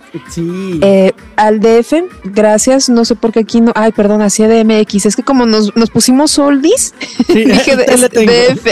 eh, 0.81 1.11
al 1.35 1.59
DF. 1.59 1.93
Gracias, 2.23 2.89
no 2.89 3.03
sé 3.03 3.15
por 3.15 3.33
qué 3.33 3.41
aquí 3.41 3.59
no. 3.59 3.73
Ay, 3.75 3.91
perdón, 3.91 4.21
hacía 4.21 4.47
DMX. 4.47 5.07
Es 5.07 5.15
que 5.17 5.23
como 5.23 5.45
nos, 5.45 5.71
pusimos 5.91 6.39
oldies, 6.39 6.93
dije 7.27 7.75
DF. 7.75 8.67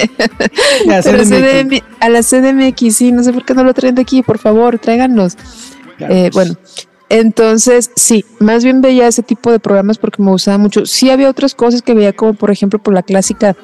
a 2.00 2.10
la 2.10 2.22
CDMX, 2.22 2.96
sí, 2.96 3.12
no 3.12 3.24
sé 3.24 3.34
por 3.34 3.44
qué 3.44 3.54
no 3.54 3.66
lo 3.66 3.74
traen 3.74 3.96
de 3.96 4.04
aquí, 4.04 4.22
por 4.22 4.38
favor, 4.38 4.80
tráiganos. 4.80 5.36
Eh, 6.00 6.30
bueno, 6.34 6.56
entonces 7.10 7.92
sí, 7.96 8.26
más 8.40 8.64
bien 8.64 8.82
veía 8.82 9.08
ese 9.08 9.24
tipo 9.24 9.52
de 9.52 9.60
programas 9.60 9.98
porque 9.98 10.22
me 10.22 10.32
gustaba 10.32 10.58
mucho. 10.58 10.86
Sí 10.86 11.10
había 11.10 11.30
otras 11.30 11.56
cosas 11.56 11.82
que 11.82 11.94
veía 11.94 12.14
como 12.14 12.34
por 12.34 12.52
ejemplo 12.52 12.80
por 12.80 12.94
la 12.94 13.04
clásica 13.04 13.56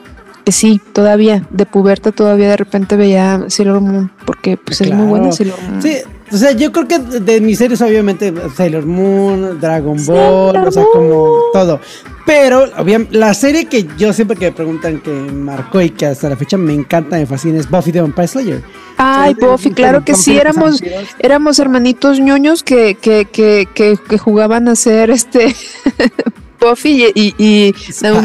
que 0.45 0.51
sí, 0.51 0.81
todavía, 0.93 1.47
de 1.51 1.65
puberta 1.65 2.11
todavía 2.11 2.49
de 2.49 2.57
repente 2.57 2.97
veía 2.97 3.45
Sailor 3.47 3.79
Moon, 3.79 4.11
porque 4.25 4.57
pues 4.57 4.81
es 4.81 4.91
muy 4.91 5.07
buena 5.07 5.31
Sailor 5.31 5.61
Moon. 5.61 5.81
Sí, 5.81 5.97
o 6.33 6.37
sea, 6.37 6.51
yo 6.51 6.71
creo 6.71 6.87
que 6.87 6.97
de 6.97 7.39
mis 7.41 7.59
series 7.59 7.81
obviamente 7.81 8.33
Sailor 8.55 8.85
Moon, 8.87 9.59
Dragon 9.59 10.03
Ball, 10.05 10.67
o 10.67 10.71
sea, 10.71 10.83
como 10.91 11.39
todo. 11.53 11.79
Pero 12.25 12.65
la 13.11 13.33
serie 13.33 13.65
que 13.65 13.85
yo 13.97 14.13
siempre 14.13 14.37
que 14.37 14.45
me 14.45 14.51
preguntan 14.53 15.01
que 15.01 15.11
marcó 15.11 15.81
y 15.81 15.89
que 15.89 16.07
hasta 16.07 16.29
la 16.29 16.37
fecha 16.37 16.57
me 16.57 16.73
encanta, 16.73 17.17
me 17.17 17.25
fascina 17.25 17.59
es 17.59 17.69
Buffy 17.69 17.91
the 17.91 18.01
Vampire 18.01 18.27
Slayer. 18.27 18.63
Ay, 18.97 19.35
Buffy, 19.35 19.71
claro 19.71 20.05
que 20.05 20.15
sí, 20.15 20.37
éramos, 20.37 20.81
éramos 21.19 21.59
hermanitos 21.59 22.19
ñoños 22.19 22.63
que, 22.63 22.95
que, 22.95 23.25
que, 23.25 23.67
que, 23.73 24.17
jugaban 24.17 24.67
a 24.69 24.75
ser 24.75 25.09
este 25.09 25.53
Buffy 26.63 27.05
y, 27.13 27.35
y, 27.37 27.75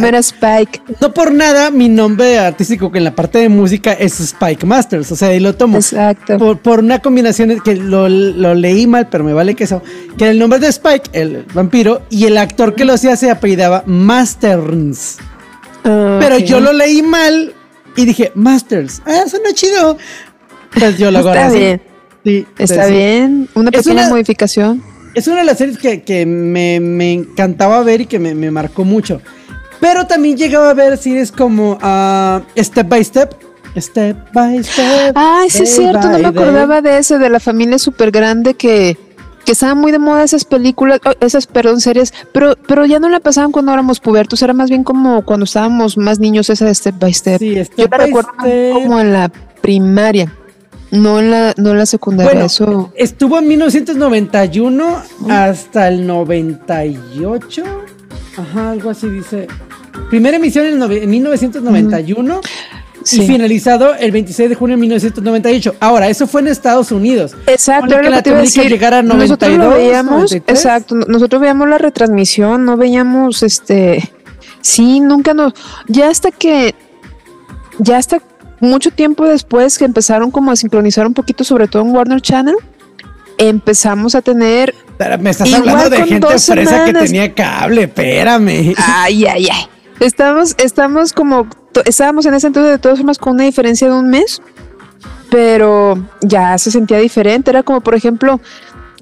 era 0.05 0.19
Spike. 0.19 0.83
No 1.01 1.13
por 1.13 1.33
nada 1.33 1.71
mi 1.71 1.89
nombre 1.89 2.39
artístico 2.39 2.91
que 2.93 2.99
en 2.99 3.05
la 3.05 3.15
parte 3.15 3.39
de 3.39 3.49
música 3.49 3.93
es 3.93 4.21
Spike 4.21 4.65
Masters, 4.67 5.11
o 5.13 5.17
sea, 5.17 5.35
y 5.35 5.41
lo 5.41 5.55
tomo. 5.55 5.79
Exacto. 5.79 6.39
Por, 6.39 6.59
por 6.59 6.81
una 6.81 7.01
combinación 7.01 7.61
que 7.61 7.77
lo, 7.77 8.09
lo, 8.09 8.55
leí 8.55 8.87
mal, 8.87 9.09
pero 9.09 9.25
me 9.25 9.33
vale 9.33 9.55
que 9.55 9.65
eso, 9.65 9.83
que 10.17 10.29
el 10.29 10.39
nombre 10.39 10.59
de 10.59 10.69
Spike, 10.69 11.11
el 11.13 11.45
vampiro, 11.53 12.03
y 12.11 12.27
el 12.27 12.39
actor 12.39 12.75
que 12.75 12.85
lo 12.85 12.95
hacía 12.95 13.17
se 13.17 13.31
apellidaba 13.31 13.83
Masterns. 13.87 15.19
Ah, 15.85 16.19
pero 16.21 16.39
yo 16.39 16.61
lo 16.61 16.73
leí 16.73 17.03
mal 17.03 17.55
y 17.97 18.05
dije, 18.05 18.33
Masters, 18.35 19.03
ah, 19.07 19.25
suena 19.29 19.53
chido. 19.53 19.99
Pues 20.73 20.99
yo 20.99 21.11
lo 21.11 21.19
hago 21.19 21.33
Está 21.33 21.51
bien. 21.51 21.83
Sí, 22.25 22.47
Está 22.59 22.87
bien. 22.87 23.49
Una 23.55 23.71
pequeña 23.71 24.09
modificación 24.09 24.83
es 25.19 25.27
una 25.27 25.39
de 25.39 25.45
las 25.45 25.59
series 25.59 25.79
que, 25.79 26.27
me, 26.27 27.13
encantaba 27.13 27.83
ver 27.83 28.03
y 28.03 28.07
que 28.07 28.19
me, 28.19 28.51
marcó 28.51 28.85
mucho. 28.85 29.21
Pero 29.81 30.07
también 30.07 30.37
llegaba 30.37 30.71
a 30.71 30.75
ver 30.75 30.97
series 30.97 31.33
como 31.33 31.73
uh, 31.73 32.61
Step 32.61 32.89
by 32.89 33.05
Step. 33.05 33.35
Step 33.77 34.33
by 34.33 34.63
Step. 34.63 35.13
Ay, 35.15 35.51
sí, 35.51 35.65
es 35.65 35.75
cierto. 35.75 36.09
No 36.09 36.19
me 36.19 36.29
acordaba 36.29 36.83
de 36.83 36.99
ese, 36.99 37.19
de 37.19 37.29
la 37.29 37.41
familia 37.41 37.79
súper 37.79 38.11
grande 38.11 38.55
que, 38.55 38.97
que 39.45 39.53
estaba 39.53 39.75
muy 39.75 39.93
de 39.93 39.99
moda 39.99 40.23
esas 40.23 40.45
películas, 40.45 41.01
oh, 41.05 41.13
esas, 41.21 41.47
perdón, 41.47 41.81
series, 41.81 42.15
pero, 42.33 42.57
pero 42.67 42.87
ya 42.87 42.99
no 43.01 43.09
la 43.09 43.21
pasaban 43.21 43.51
cuando 43.53 43.73
éramos 43.73 44.01
pubertos, 44.01 44.43
era 44.43 44.53
más 44.53 44.71
bien 44.71 44.85
como 44.85 45.25
cuando 45.25 45.45
estábamos 45.45 45.97
más 45.97 46.19
niños 46.19 46.49
esa 46.51 46.65
de 46.65 46.75
Step 46.75 46.97
by 46.99 47.13
Step. 47.13 47.39
Sí, 47.41 47.55
Yo 47.77 47.87
la 47.91 47.99
recuerdo 47.99 48.31
como 48.73 49.01
en 49.01 49.13
la 49.13 49.31
primaria. 49.61 50.33
No 50.91 51.21
la, 51.21 51.55
no 51.57 51.75
la 51.75 51.87
secundaria, 51.87 52.45
eso. 52.45 52.93
Estuvo 52.97 53.39
en 53.39 53.49
1991 53.49 55.03
hasta 55.29 55.89
el 55.89 56.07
98. 56.07 57.65
Ajá, 58.37 58.71
algo 58.71 58.91
así 58.91 59.09
dice. 59.09 59.47
Primera 60.09 60.37
emisión 60.37 60.67
en, 60.67 61.11
1991 61.11 62.41
y 63.13 63.27
finalizado 63.27 63.95
el 63.95 64.13
26 64.13 64.49
de 64.49 64.55
junio 64.55 64.77
de 64.77 64.81
1998. 64.81 65.77
Ahora, 65.81 66.09
eso 66.09 66.27
fue 66.27 66.41
en 66.41 66.49
Estados 66.49 66.93
Unidos. 66.93 67.37
Exacto, 67.47 68.01
que 68.01 68.11
la 68.11 68.23
que 68.23 68.69
llegar 68.69 68.95
a 68.95 69.03
92. 69.03 69.29
Nosotros 69.29 69.59
lo 69.59 69.71
veíamos, 69.71 70.33
exacto, 70.33 70.95
nosotros 70.95 71.41
veíamos 71.41 71.69
la 71.69 71.79
retransmisión, 71.79 72.65
no 72.65 72.77
veíamos 72.77 73.43
este. 73.43 74.11
Sí, 74.61 75.01
nunca 75.01 75.35
nos. 75.35 75.53
Ya 75.87 76.09
hasta 76.09 76.31
que. 76.31 76.75
Ya 77.79 77.97
hasta 77.97 78.21
mucho 78.61 78.91
tiempo 78.91 79.27
después 79.27 79.79
que 79.79 79.85
empezaron 79.85 80.31
como 80.31 80.51
a 80.51 80.57
sincronizar 80.57 81.07
un 81.07 81.15
poquito, 81.15 81.45
sobre 81.45 81.69
todo 81.69 81.83
en 81.83 81.95
Warner 81.95 82.21
Channel, 82.21 82.57
empezamos 83.39 84.15
a 84.15 84.23
tener. 84.23 84.75
me 85.21 85.31
estás 85.31 85.53
hablando 85.53 85.89
de 85.89 86.05
gente 86.05 86.39
fresa 86.39 86.85
que 86.85 86.93
tenía 86.93 87.35
cable, 87.35 87.85
espérame. 87.85 88.75
Ay, 88.77 89.27
ay, 89.27 89.49
ay. 89.51 89.67
Estamos, 90.01 90.55
estamos 90.59 91.13
como, 91.13 91.49
estábamos 91.85 92.27
en 92.27 92.35
ese 92.35 92.49
entonces 92.49 92.73
de 92.73 92.79
todas 92.79 92.99
formas 92.99 93.19
con 93.19 93.35
una 93.35 93.45
diferencia 93.45 93.89
de 93.89 93.95
un 93.95 94.09
mes, 94.09 94.41
pero 95.31 96.01
ya 96.21 96.57
se 96.59 96.71
sentía 96.71 96.99
diferente. 96.99 97.51
Era 97.51 97.63
como, 97.63 97.81
por 97.81 97.95
ejemplo, 97.95 98.41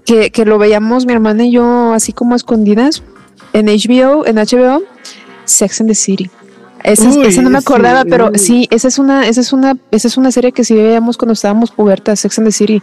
que, 0.05 0.31
que 0.31 0.45
lo 0.45 0.59
veíamos 0.59 1.05
mi 1.05 1.13
hermana 1.13 1.45
y 1.45 1.53
yo 1.53 1.93
así 1.93 2.13
como 2.13 2.35
escondidas 2.35 3.03
en 3.53 3.67
HBO, 3.67 4.27
en 4.27 4.37
HBO, 4.37 4.83
Sex 5.45 5.81
and 5.81 5.91
the 5.91 5.95
City. 5.95 6.31
Esa, 6.87 7.43
no 7.43 7.51
me 7.51 7.59
acordaba, 7.59 8.05
pero 8.05 8.31
sí, 8.37 8.69
esa 8.71 8.87
es 8.87 9.01
una, 9.01 9.27
esa 9.27 9.41
es 9.41 9.53
una, 9.53 9.77
esa 9.91 10.07
es 10.07 10.17
una 10.17 10.31
serie 10.31 10.53
que 10.53 10.63
sí 10.63 10.75
veíamos 10.75 11.17
cuando 11.17 11.33
estábamos 11.33 11.73
pubertas, 11.73 12.21
Sex 12.21 12.39
and 12.39 12.47
the 12.47 12.53
City. 12.53 12.83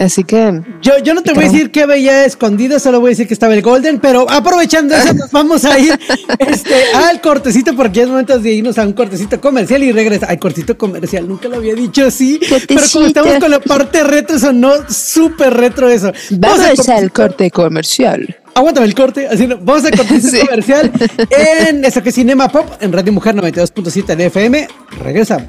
Así 0.00 0.24
que. 0.24 0.62
Yo, 0.80 0.96
yo 1.04 1.12
no 1.12 1.22
te 1.22 1.34
voy 1.34 1.44
a 1.44 1.48
decir 1.50 1.70
que 1.70 1.84
veía 1.84 2.24
escondida, 2.24 2.78
solo 2.78 3.00
voy 3.00 3.08
a 3.08 3.10
decir 3.10 3.28
que 3.28 3.34
estaba 3.34 3.52
el 3.52 3.60
Golden, 3.60 4.00
pero 4.00 4.28
aprovechando 4.30 4.94
eso, 4.94 5.12
nos 5.14 5.30
vamos 5.30 5.66
a 5.66 5.78
ir 5.78 5.92
este, 6.38 6.74
al 6.94 7.20
cortecito, 7.20 7.76
porque 7.76 8.00
es 8.00 8.08
momento 8.08 8.38
de 8.38 8.50
irnos 8.50 8.78
a 8.78 8.86
un 8.86 8.94
cortecito 8.94 9.38
comercial 9.38 9.82
y 9.82 9.92
regresa. 9.92 10.24
Al 10.24 10.38
cortecito 10.38 10.78
comercial, 10.78 11.28
nunca 11.28 11.48
lo 11.48 11.56
había 11.56 11.74
dicho 11.74 12.06
así. 12.06 12.40
Pero 12.66 12.80
como 12.90 13.06
estamos 13.06 13.34
con 13.38 13.50
la 13.50 13.60
parte 13.60 14.02
retro, 14.02 14.36
eso 14.36 14.54
no 14.54 14.72
súper 14.88 15.52
retro 15.52 15.90
eso. 15.90 16.10
Vamos, 16.30 16.88
al 16.88 17.12
corte 17.12 17.50
comercial. 17.50 18.38
Aguántame 18.54 18.86
el 18.86 18.94
corte, 18.94 19.28
así 19.28 19.46
vamos 19.46 19.84
a 19.84 19.90
corte 19.90 20.18
comercial 20.46 20.90
en 21.68 21.84
eso 21.84 22.02
que 22.02 22.08
es 22.08 22.14
Cinema 22.14 22.48
Pop, 22.48 22.66
en 22.80 22.90
Radio 22.90 23.12
Mujer 23.12 23.34
92.7 23.34 24.16
de 24.16 24.26
FM. 24.26 24.68
Regresamos. 25.02 25.48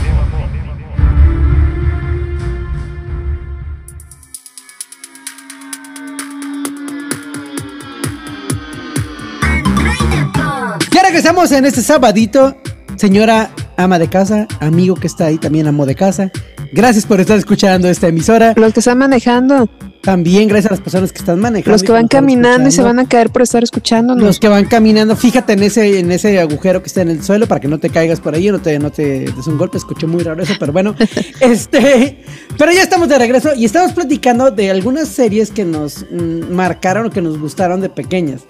Regresamos 11.31 11.57
en 11.57 11.65
este 11.65 11.81
sabadito, 11.81 12.57
señora 12.97 13.51
ama 13.77 13.97
de 13.99 14.09
casa, 14.09 14.49
amigo 14.59 14.95
que 14.95 15.07
está 15.07 15.27
ahí 15.27 15.37
también 15.37 15.65
amo 15.65 15.85
de 15.85 15.95
casa. 15.95 16.29
Gracias 16.73 17.05
por 17.05 17.21
estar 17.21 17.37
escuchando 17.37 17.87
esta 17.87 18.09
emisora. 18.09 18.53
Los 18.57 18.73
que 18.73 18.81
están 18.81 18.97
manejando. 18.97 19.69
También 20.01 20.49
gracias 20.49 20.71
a 20.71 20.75
las 20.75 20.81
personas 20.81 21.13
que 21.13 21.19
están 21.19 21.39
manejando. 21.39 21.71
Los 21.71 21.83
que 21.83 21.93
van 21.93 22.09
caminando 22.09 22.67
y 22.67 22.73
se 22.73 22.81
van 22.81 22.99
a 22.99 23.07
caer 23.07 23.29
por 23.29 23.43
estar 23.43 23.63
escuchándonos. 23.63 24.21
Los 24.21 24.39
que 24.41 24.49
van 24.49 24.65
caminando, 24.65 25.15
fíjate 25.15 25.53
en 25.53 25.63
ese, 25.63 25.99
en 25.99 26.11
ese 26.11 26.37
agujero 26.37 26.81
que 26.81 26.87
está 26.87 27.01
en 27.01 27.09
el 27.11 27.23
suelo 27.23 27.47
para 27.47 27.61
que 27.61 27.69
no 27.69 27.79
te 27.79 27.89
caigas 27.89 28.19
por 28.19 28.35
ahí, 28.35 28.51
no 28.51 28.59
te, 28.59 28.77
no 28.77 28.91
te 28.91 29.21
des 29.21 29.47
un 29.47 29.57
golpe. 29.57 29.77
Escuché 29.77 30.07
muy 30.07 30.23
raro 30.23 30.43
eso, 30.43 30.55
pero 30.59 30.73
bueno. 30.73 30.95
este, 31.39 32.25
pero 32.57 32.73
ya 32.73 32.81
estamos 32.81 33.07
de 33.07 33.17
regreso 33.17 33.51
y 33.55 33.63
estamos 33.63 33.93
platicando 33.93 34.51
de 34.51 34.69
algunas 34.69 35.07
series 35.07 35.49
que 35.49 35.63
nos 35.63 36.05
mm, 36.11 36.51
marcaron 36.51 37.05
o 37.05 37.09
que 37.09 37.21
nos 37.21 37.39
gustaron 37.39 37.79
de 37.79 37.87
pequeñas. 37.87 38.41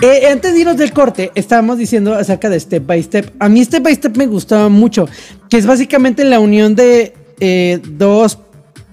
Eh, 0.00 0.26
antes 0.30 0.52
de 0.52 0.60
irnos 0.60 0.76
del 0.76 0.92
corte, 0.92 1.30
estábamos 1.34 1.78
diciendo 1.78 2.14
acerca 2.14 2.50
de 2.50 2.58
Step 2.58 2.84
by 2.86 3.02
Step. 3.02 3.32
A 3.38 3.48
mí 3.48 3.64
Step 3.64 3.82
by 3.82 3.94
Step 3.94 4.16
me 4.16 4.26
gustaba 4.26 4.68
mucho, 4.68 5.08
que 5.48 5.56
es 5.56 5.66
básicamente 5.66 6.24
la 6.24 6.40
unión 6.40 6.74
de 6.74 7.14
eh, 7.40 7.80
dos 7.82 8.38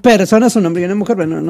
personas, 0.01 0.55
un 0.55 0.65
hombre 0.65 0.81
y 0.81 0.85
una 0.85 0.95
mujer, 0.95 1.15
bueno, 1.15 1.41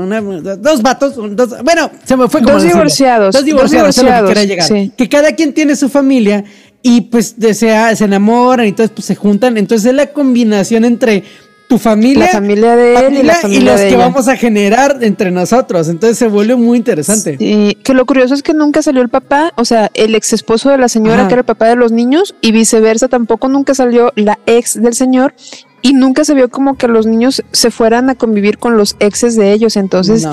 dos 0.58 0.82
vatos, 0.82 1.16
dos, 1.16 1.64
bueno, 1.64 1.90
se 2.04 2.18
me 2.18 2.28
fue 2.28 2.42
como 2.42 2.54
dos 2.54 2.64
divorciados, 2.64 3.34
dos 3.34 3.46
divorciados, 3.46 3.96
que 3.96 4.48
llegar, 4.48 4.68
que 4.98 5.10
cada 5.10 5.34
quien 5.34 5.54
tiene 5.54 5.76
su 5.76 5.90
familia 5.90 6.44
y 6.82 7.02
pues 7.02 7.40
desea, 7.40 7.96
se 7.96 8.06
enamoran 8.06 8.66
y 8.66 8.70
entonces 8.70 8.92
pues 8.94 9.06
se 9.06 9.16
juntan, 9.16 9.58
entonces 9.58 9.90
es 9.90 9.96
la 9.96 10.08
combinación 10.08 10.84
entre 10.86 11.24
tu 11.72 11.78
familia, 11.78 12.26
la 12.26 12.32
familia 12.34 12.76
de 12.76 12.96
él 12.96 13.14
y, 13.20 13.24
la 13.24 13.36
familia 13.36 13.62
y 13.62 13.64
los 13.64 13.82
que 13.82 13.96
vamos 13.96 14.28
a 14.28 14.36
generar 14.36 14.98
entre 15.00 15.32
nosotros. 15.32 15.88
Entonces 15.88 16.18
se 16.18 16.28
vuelve 16.28 16.58
muy 16.58 16.78
interesante. 16.78 17.38
Sí, 17.38 17.78
que 17.82 17.94
lo 17.94 18.06
curioso 18.06 18.34
es 18.34 18.44
que 18.44 18.54
nunca 18.54 18.82
salió 18.82 19.02
el 19.02 19.08
papá, 19.08 19.54
o 19.56 19.64
sea, 19.64 19.90
el 19.94 20.14
ex 20.14 20.34
esposo 20.34 20.70
de 20.70 20.78
la 20.78 20.90
señora 20.90 21.30
que 21.30 21.34
era 21.34 21.40
el 21.40 21.46
papá 21.46 21.70
de 21.70 21.78
los 21.78 21.94
niños 21.94 22.36
y 22.42 22.52
viceversa, 22.52 23.08
tampoco 23.08 23.48
nunca 23.48 23.74
salió 23.74 24.12
la 24.18 24.38
ex 24.48 24.82
del 24.82 24.94
señor 24.96 25.34
y 25.82 25.94
nunca 25.94 26.26
se 26.26 26.34
vio 26.34 26.50
como 26.50 26.76
que 26.76 26.90
los 26.90 27.06
niños 27.06 27.42
se 27.54 27.72
fueran 27.72 28.10
a 28.10 28.16
convivir 28.16 28.58
con 28.58 28.76
los 28.76 28.98
exes 29.00 29.38
de 29.38 29.54
ellos, 29.54 29.78
entonces 29.78 30.28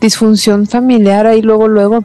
disfunción 0.00 0.68
familiar 0.68 1.26
ahí 1.26 1.42
luego, 1.42 1.66
luego. 1.66 2.04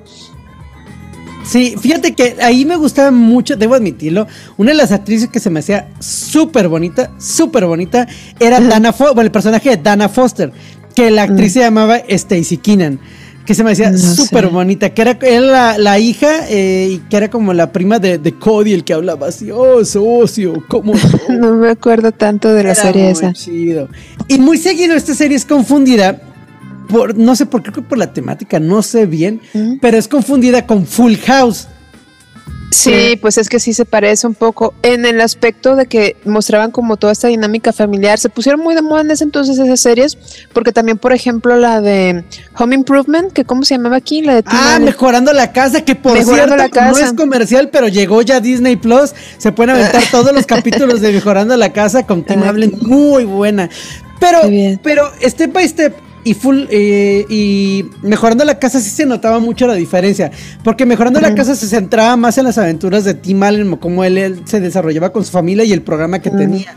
Sí, 1.49 1.75
fíjate 1.81 2.13
que 2.13 2.35
ahí 2.41 2.63
me 2.63 2.75
gustaba 2.75 3.09
mucho, 3.09 3.55
debo 3.55 3.73
admitirlo, 3.73 4.27
una 4.57 4.69
de 4.69 4.77
las 4.77 4.91
actrices 4.91 5.29
que 5.29 5.39
se 5.39 5.49
me 5.49 5.61
hacía 5.61 5.87
súper 5.99 6.67
bonita, 6.67 7.11
súper 7.17 7.65
bonita, 7.65 8.07
era 8.39 8.59
Dana 8.59 8.93
Foster, 8.93 9.15
bueno, 9.15 9.25
el 9.25 9.31
personaje 9.31 9.71
de 9.71 9.77
Dana 9.77 10.09
Foster, 10.09 10.51
que 10.93 11.09
la 11.09 11.23
actriz 11.23 11.53
se 11.53 11.61
llamaba 11.61 11.97
Stacy 11.97 12.57
Keenan 12.57 12.99
que 13.49 13.55
se 13.55 13.63
me 13.63 13.71
decía 13.71 13.97
súper 13.97 14.49
bonita, 14.49 14.93
que 14.93 15.01
era, 15.01 15.79
la, 15.79 15.97
hija 15.97 16.47
eh, 16.49 16.89
y 16.91 16.97
que 17.09 17.17
era 17.17 17.31
como 17.31 17.51
la 17.51 17.71
prima 17.71 17.97
de, 17.97 18.35
Cody, 18.37 18.73
el 18.73 18.83
que 18.83 18.93
hablaba 18.93 19.29
así, 19.29 19.49
oh, 19.49 19.83
socio, 19.83 20.63
¿cómo 20.67 20.93
no? 21.29 21.55
me 21.55 21.69
acuerdo 21.69 22.11
tanto 22.11 22.53
de 22.53 22.63
la 22.63 22.75
serie 22.75 23.05
muy 23.05 23.11
esa. 23.13 23.33
Chido. 23.33 23.89
Y 24.27 24.37
muy 24.37 24.59
seguido 24.59 24.93
esta 24.93 25.15
serie 25.15 25.35
es 25.35 25.45
confundida 25.45 26.21
por, 26.89 27.15
no 27.15 27.36
sé 27.36 27.46
por 27.46 27.63
qué, 27.63 27.72
por 27.81 27.98
la 27.98 28.12
temática, 28.12 28.60
no 28.60 28.81
sé 28.81 29.05
bien, 29.05 29.41
pero 29.79 29.98
es 29.98 30.08
confundida 30.08 30.65
con 30.65 30.86
Full 30.86 31.15
House. 31.25 31.67
Sí, 32.72 33.17
pues 33.19 33.38
es 33.38 33.50
que 33.50 33.60
sí 33.60 33.74
se 33.74 33.84
parece 33.86 34.27
un 34.27 34.36
poco 34.36 34.75
en 34.84 35.05
el 35.05 35.22
aspecto 35.22 35.75
de 35.75 35.88
que 35.88 36.15
mostraban 36.25 36.69
como 36.69 36.98
toda 36.98 37.13
esta 37.13 37.27
dinámica 37.27 37.74
familiar. 37.74 38.19
Se 38.19 38.29
pusieron 38.29 38.62
muy 38.62 38.75
de 38.75 38.81
moda 38.81 39.01
en 39.01 39.12
ese 39.12 39.24
entonces 39.24 39.58
esas 39.58 39.79
series, 39.79 40.17
porque 40.53 40.72
también, 40.72 40.98
por 40.98 41.12
ejemplo, 41.12 41.58
la 41.58 41.81
de 41.81 42.24
Home 42.58 42.75
Improvement, 42.75 43.34
que 43.34 43.43
cómo 43.43 43.63
se 43.63 43.75
llamaba 43.75 43.98
aquí, 43.98 44.22
la 44.22 44.36
de 44.36 44.43
Ah, 44.46 44.79
mejorando 44.79 45.34
la 45.34 45.51
casa, 45.51 45.81
que 45.84 45.96
por 45.96 46.24
cierto 46.24 46.55
no 46.55 46.98
es 46.98 47.13
comercial, 47.13 47.69
pero 47.72 47.88
llegó 47.88 48.22
ya 48.22 48.39
Disney 48.39 48.75
Plus. 48.75 49.13
Se 49.38 49.51
pueden 49.51 49.75
aventar 49.75 50.03
todos 50.12 50.31
los 50.31 50.46
capítulos 50.46 51.01
de 51.01 51.12
Mejorando 51.12 51.58
la 51.58 51.74
casa 51.74 52.05
con 52.05 52.24
Tim 52.24 52.43
Allen, 52.43 52.74
muy 52.81 53.25
buena. 53.25 53.69
Pero, 54.19 54.41
pero 54.84 55.12
step 55.24 55.53
by 55.53 55.67
step, 55.67 55.96
y 56.23 56.33
full 56.33 56.65
eh, 56.69 57.25
y 57.29 57.85
mejorando 58.01 58.43
la 58.45 58.59
casa 58.59 58.79
sí 58.79 58.89
se 58.89 59.05
notaba 59.05 59.39
mucho 59.39 59.67
la 59.67 59.75
diferencia 59.75 60.31
porque 60.63 60.85
mejorando 60.85 61.21
la 61.21 61.33
casa 61.35 61.55
se 61.55 61.67
centraba 61.67 62.17
más 62.17 62.38
en 62.38 62.45
las 62.45 62.57
aventuras 62.57 63.03
de 63.03 63.13
Tim 63.13 63.41
Allen 63.43 63.75
cómo 63.77 64.03
él, 64.03 64.41
se 64.45 64.59
desarrollaba 64.59 65.11
con 65.11 65.23
su 65.23 65.31
familia 65.31 65.63
y 65.63 65.73
el 65.73 65.81
programa 65.81 66.19
que 66.19 66.29
tenía. 66.29 66.75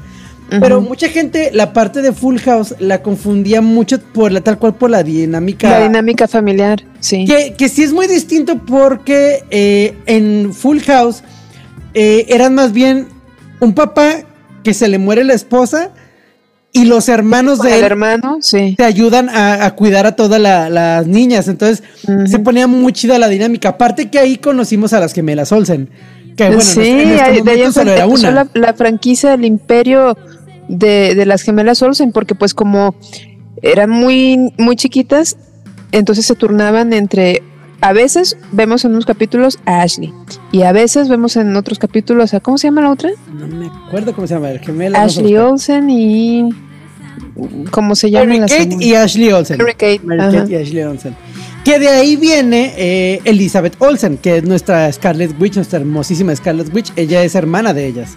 Pero 0.61 0.83
mucha 0.83 1.09
gente 1.09 1.51
la 1.53 1.73
parte 1.73 2.03
de 2.03 2.13
Full 2.13 2.37
House 2.41 2.75
la 2.79 3.03
confundía 3.03 3.63
mucho 3.63 3.99
por 3.99 4.33
la 4.33 4.43
tal 4.43 4.59
cual 4.59 4.75
por 4.75 4.91
la 4.91 5.03
dinámica 5.03 5.71
la 5.71 5.83
dinámica 5.85 6.29
familiar 6.29 6.85
sí. 7.01 7.25
que, 7.25 7.55
que 7.55 7.71
sí 7.71 7.83
es 7.83 7.93
muy 7.95 8.07
distinto 8.07 8.59
porque 8.59 9.45
eh, 9.51 9.97
en 10.05 10.53
Full 10.53 10.81
House 10.81 11.23
eh, 11.95 12.27
eran 12.29 12.55
más 12.55 12.73
bien 12.73 13.09
un 13.61 13.75
papá 13.75 14.25
que 14.63 14.75
se 14.75 14.89
le 14.89 14.99
muere 14.99 15.25
la 15.25 15.35
esposa 15.35 15.91
y 16.75 16.87
los 16.87 17.09
hermanos 17.09 17.59
de 17.59 17.79
él 17.79 17.85
hermano, 17.85 18.39
sí. 18.41 18.75
te 18.77 18.85
ayudan 18.85 19.29
a, 19.29 19.71
cuidar 19.75 20.07
a 20.07 20.17
todas 20.17 20.41
las 20.41 21.07
niñas. 21.07 21.49
Entonces 21.49 21.83
se 22.27 22.39
ponía 22.39 22.67
muy 22.67 22.93
chida 22.95 23.19
la 23.19 23.29
dinámica. 23.29 23.71
Aparte 23.71 24.11
que 24.11 24.19
ahí 24.19 24.39
conocimos 24.39 24.95
a 24.95 25.01
las 25.01 25.13
gemelas 25.13 25.53
Olsen. 25.53 25.91
Que 26.37 26.47
bueno, 26.47 26.63
sí, 26.63 26.81
este 26.81 27.43
de 27.43 27.51
ahí 27.51 27.63
era 27.77 28.07
una. 28.07 28.49
La, 28.55 28.73
franquicia 28.73 29.33
del 29.33 29.45
imperio 29.45 30.17
de, 30.69 31.23
las 31.27 31.43
gemelas 31.43 31.83
Olsen, 31.83 32.11
porque 32.11 32.35
pues 32.35 32.55
como 32.55 32.95
eran 33.61 33.91
muy, 33.91 34.53
muy 34.57 34.75
chiquitas, 34.77 35.37
entonces 35.93 36.25
se 36.25 36.35
turnaban 36.35 36.95
entre 36.95 37.43
a 37.83 37.93
veces 37.93 38.37
vemos 38.53 38.85
en 38.85 38.93
unos 38.93 39.05
capítulos 39.05 39.59
a 39.67 39.83
Ashley 39.83 40.15
y 40.53 40.63
a 40.63 40.73
veces 40.73 41.09
vemos 41.09 41.37
en 41.37 41.55
otros 41.57 41.81
capítulos 41.81 42.33
a 42.33 42.41
¿cómo 42.41 42.57
se 42.57 42.69
llama 42.69 42.81
la 42.83 42.93
otra? 42.93 43.11
No 43.35 43.49
me 43.49 43.67
acuerdo 43.67 44.15
cómo 44.15 44.27
se 44.27 44.35
llama, 44.35 44.51
el 44.51 44.61
gemela. 44.61 45.03
Ashley 45.03 45.37
Olsen 45.37 45.91
y 45.91 46.49
¿cómo 47.73 47.97
se 47.97 48.11
llama? 48.11 48.27
Mary 48.27 48.41
Kate 48.41 48.77
y 48.81 48.95
Ashley 48.95 49.33
Olsen. 49.33 49.59
Mary 49.59 49.73
Kate, 49.73 50.01
y 50.49 50.55
Ashley 50.55 50.83
Olsen. 50.85 51.17
Que 51.65 51.81
de 51.81 51.89
ahí 51.89 52.17
viene 52.17 52.73
eh, 52.77 53.21
Elizabeth 53.25 53.75
Olsen, 53.81 54.17
que 54.17 54.39
es 54.39 54.45
nuestra 54.45 54.91
Scarlet 54.93 55.35
Witch, 55.41 55.57
nuestra 55.57 55.81
hermosísima 55.81 56.35
Scarlet 56.37 56.73
Witch. 56.73 56.93
Ella 56.95 57.25
es 57.25 57.35
hermana 57.35 57.75
de 57.75 57.87
ellas. 57.87 58.17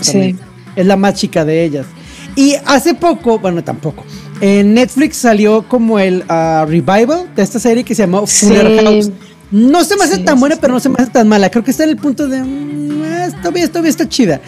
Sí. 0.00 0.34
Es 0.74 0.84
la 0.84 0.96
más 0.96 1.14
chica 1.14 1.44
de 1.44 1.64
ellas. 1.64 1.86
Y 2.34 2.54
hace 2.66 2.94
poco, 2.94 3.38
bueno, 3.38 3.62
tampoco, 3.62 4.04
en 4.40 4.74
Netflix 4.74 5.16
salió 5.16 5.62
como 5.66 5.98
el 5.98 6.24
uh, 6.28 6.66
revival 6.66 7.28
de 7.34 7.42
esta 7.42 7.58
serie 7.58 7.84
que 7.84 7.94
se 7.94 8.02
llamó 8.02 8.26
Fuller 8.26 8.82
House. 8.84 9.10
No 9.50 9.84
se 9.84 9.96
me 9.96 10.04
hace 10.04 10.18
tan 10.18 10.40
buena, 10.40 10.56
pero 10.56 10.72
no 10.72 10.80
se 10.80 10.88
me 10.88 10.96
hace 10.98 11.10
tan 11.10 11.28
mala. 11.28 11.50
Creo 11.50 11.62
que 11.64 11.70
está 11.70 11.84
en 11.84 11.90
el 11.90 11.96
punto 11.96 12.28
de. 12.28 12.42
Mm, 12.42 13.04
está 13.28 13.50
bien, 13.50 13.64
está 13.64 13.80
bien, 13.80 13.90
está 13.90 14.08
chida. 14.08 14.40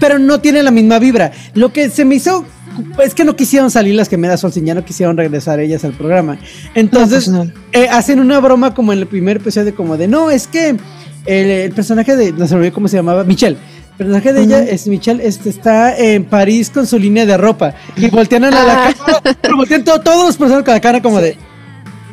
Pero 0.00 0.18
no 0.18 0.40
tiene 0.40 0.62
la 0.62 0.70
misma 0.70 0.98
vibra. 0.98 1.32
Lo 1.54 1.72
que 1.72 1.90
se 1.90 2.04
me 2.04 2.16
hizo. 2.16 2.44
Es 3.04 3.14
que 3.14 3.24
no 3.24 3.36
quisieron 3.36 3.70
salir 3.70 3.94
las 3.94 4.08
gemelas 4.08 4.42
Olsen, 4.44 4.64
ya 4.64 4.74
no 4.74 4.82
quisieron 4.82 5.14
regresar 5.14 5.60
ellas 5.60 5.84
al 5.84 5.92
programa. 5.92 6.38
Entonces, 6.74 7.28
pues 7.28 7.50
eh, 7.72 7.86
hacen 7.90 8.18
una 8.18 8.40
broma 8.40 8.72
como 8.72 8.94
en 8.94 9.00
el 9.00 9.06
primer 9.06 9.36
episodio, 9.36 9.74
como 9.74 9.98
de 9.98 10.08
no, 10.08 10.30
es 10.30 10.46
que 10.46 10.76
el, 11.26 11.72
personaje 11.72 12.16
de. 12.16 12.32
No 12.32 12.46
se 12.46 12.54
me 12.54 12.60
olvidó 12.60 12.74
cómo 12.74 12.88
se 12.88 12.96
llamaba, 12.96 13.24
Michelle 13.24 13.58
el 13.92 14.06
personaje 14.06 14.32
de 14.32 14.42
ella 14.42 14.62
es 14.62 14.86
Michelle, 14.88 15.24
este, 15.26 15.50
está 15.50 15.96
en 15.96 16.24
París 16.24 16.70
con 16.70 16.86
su 16.86 16.98
línea 16.98 17.26
de 17.26 17.36
ropa. 17.36 17.74
Y 17.96 18.08
voltean 18.08 18.44
a 18.44 18.50
la, 18.50 18.86
ah. 18.88 18.94
cara, 18.94 19.36
pero 19.40 19.56
voltean 19.56 19.84
todos 19.84 20.26
los 20.26 20.36
personajes 20.36 20.64
con 20.64 20.74
la 20.74 20.80
cara 20.80 21.02
como 21.02 21.20
de. 21.20 21.36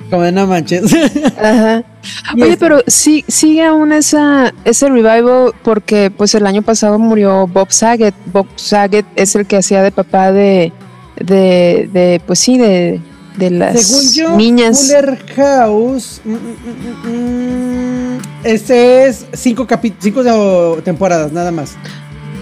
Como 0.09 0.23
de 0.23 0.31
no 0.31 0.47
manches. 0.47 0.93
Ajá. 1.37 1.83
Oye, 2.41 2.57
pero 2.57 2.81
sí, 2.87 3.23
sigue 3.27 3.63
aún 3.63 3.93
esa, 3.93 4.53
ese 4.65 4.89
revival 4.89 5.53
porque 5.63 6.11
pues 6.11 6.33
el 6.35 6.47
año 6.47 6.61
pasado 6.61 6.99
murió 6.99 7.47
Bob 7.47 7.71
Saget. 7.71 8.15
Bob 8.31 8.47
Saget 8.55 9.05
es 9.15 9.35
el 9.35 9.45
que 9.45 9.57
hacía 9.57 9.81
de 9.83 9.91
papá 9.91 10.31
de, 10.31 10.73
de, 11.15 11.89
de 11.93 12.21
pues 12.25 12.39
sí, 12.39 12.57
de, 12.57 13.01
de 13.37 13.49
las 13.51 13.81
Según 13.81 14.13
yo, 14.13 14.37
niñas. 14.37 14.81
Fuller 14.81 15.17
House. 15.35 16.21
Mm, 16.25 16.33
mm, 16.33 18.15
mm, 18.15 18.21
este 18.43 19.07
es 19.07 19.25
cinco, 19.33 19.67
cinco 19.99 20.77
temporadas, 20.83 21.31
nada 21.31 21.51
más. 21.51 21.75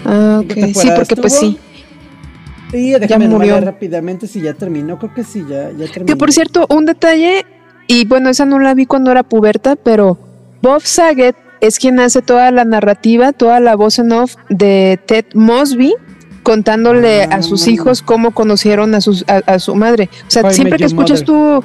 Ah, 0.05 0.41
ok. 0.43 0.53
Sí, 0.73 0.89
porque 0.95 1.15
pues 1.15 1.33
sí. 1.33 1.57
Sí, 2.71 2.91
déjame 2.91 3.25
ya 3.25 3.31
murió. 3.31 3.61
rápidamente 3.61 4.27
si 4.27 4.41
ya 4.41 4.53
terminó. 4.53 4.97
Creo 4.99 5.13
que 5.13 5.23
sí, 5.23 5.43
ya, 5.47 5.71
ya 5.71 5.85
terminó. 5.87 6.05
Que 6.05 6.15
por 6.15 6.31
cierto, 6.31 6.67
un 6.69 6.85
detalle, 6.85 7.45
y 7.87 8.05
bueno, 8.05 8.29
esa 8.29 8.45
no 8.45 8.59
la 8.59 8.73
vi 8.73 8.85
cuando 8.85 9.11
era 9.11 9.23
puberta, 9.23 9.75
pero 9.75 10.17
Bob 10.61 10.81
Saget 10.81 11.35
es 11.61 11.79
quien 11.79 11.99
hace 11.99 12.21
toda 12.21 12.51
la 12.51 12.65
narrativa, 12.65 13.31
toda 13.31 13.59
la 13.59 13.75
voz 13.75 13.99
en 13.99 14.11
off 14.11 14.35
de 14.49 14.99
Ted 15.05 15.25
Mosby 15.33 15.93
contándole 16.47 17.23
a 17.23 17.41
sus 17.41 17.67
ah. 17.67 17.71
hijos 17.71 18.01
cómo 18.01 18.31
conocieron 18.31 18.95
a, 18.95 19.01
sus, 19.01 19.25
a, 19.27 19.59
su 19.59 19.75
madre. 19.75 20.09
O 20.29 20.31
sea, 20.31 20.49
siempre 20.49 20.77
que 20.77 20.85
escuchas 20.85 21.25
tú, 21.25 21.61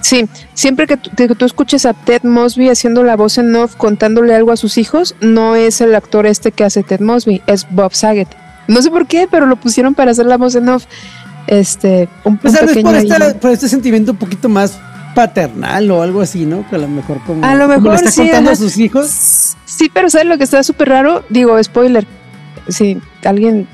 sí, 0.00 0.26
siempre 0.54 0.88
que, 0.88 0.96
tú 0.96 1.44
escuches 1.44 1.86
a 1.86 1.92
Ted 1.92 2.24
Mosby 2.24 2.68
haciendo 2.68 3.04
la 3.04 3.14
voz 3.14 3.38
en 3.38 3.54
off 3.54 3.76
contándole 3.76 4.34
algo 4.34 4.50
a 4.50 4.56
sus 4.56 4.76
hijos, 4.76 5.14
no 5.20 5.54
es 5.54 5.80
el 5.80 5.94
actor 5.94 6.26
este 6.26 6.50
que 6.50 6.64
hace 6.64 6.82
Ted 6.82 6.98
Mosby, 6.98 7.42
es 7.46 7.64
Bob 7.70 7.94
Saget. 7.94 8.26
No 8.66 8.82
sé 8.82 8.90
por 8.90 9.06
qué, 9.06 9.28
pero 9.30 9.46
lo 9.46 9.54
pusieron 9.54 9.94
para 9.94 10.10
hacer 10.10 10.26
la 10.26 10.36
voz 10.36 10.56
en 10.56 10.68
off. 10.68 10.86
Este, 11.46 12.08
un, 12.24 12.36
pues 12.38 12.58
por, 12.58 13.36
por 13.36 13.50
este 13.52 13.68
sentimiento 13.68 14.10
un 14.10 14.18
poquito 14.18 14.48
más 14.48 14.80
paternal 15.14 15.88
o 15.92 16.02
algo 16.02 16.22
así, 16.22 16.44
¿no? 16.44 16.68
Que 16.68 16.74
a 16.74 16.80
lo 16.80 16.88
mejor 16.88 17.20
como, 17.24 17.46
a 17.46 17.54
lo 17.54 17.68
mejor 17.68 17.94
está 17.94 18.10
contando 18.10 18.50
a 18.50 18.56
sus 18.56 18.78
hijos. 18.78 19.54
Sí, 19.64 19.88
pero 19.94 20.10
¿sabes 20.10 20.26
lo 20.26 20.38
que 20.38 20.44
está 20.44 20.64
súper 20.64 20.88
raro? 20.88 21.22
Digo, 21.28 21.62
spoiler. 21.62 22.04
Si 22.66 22.98
alguien 23.24 23.68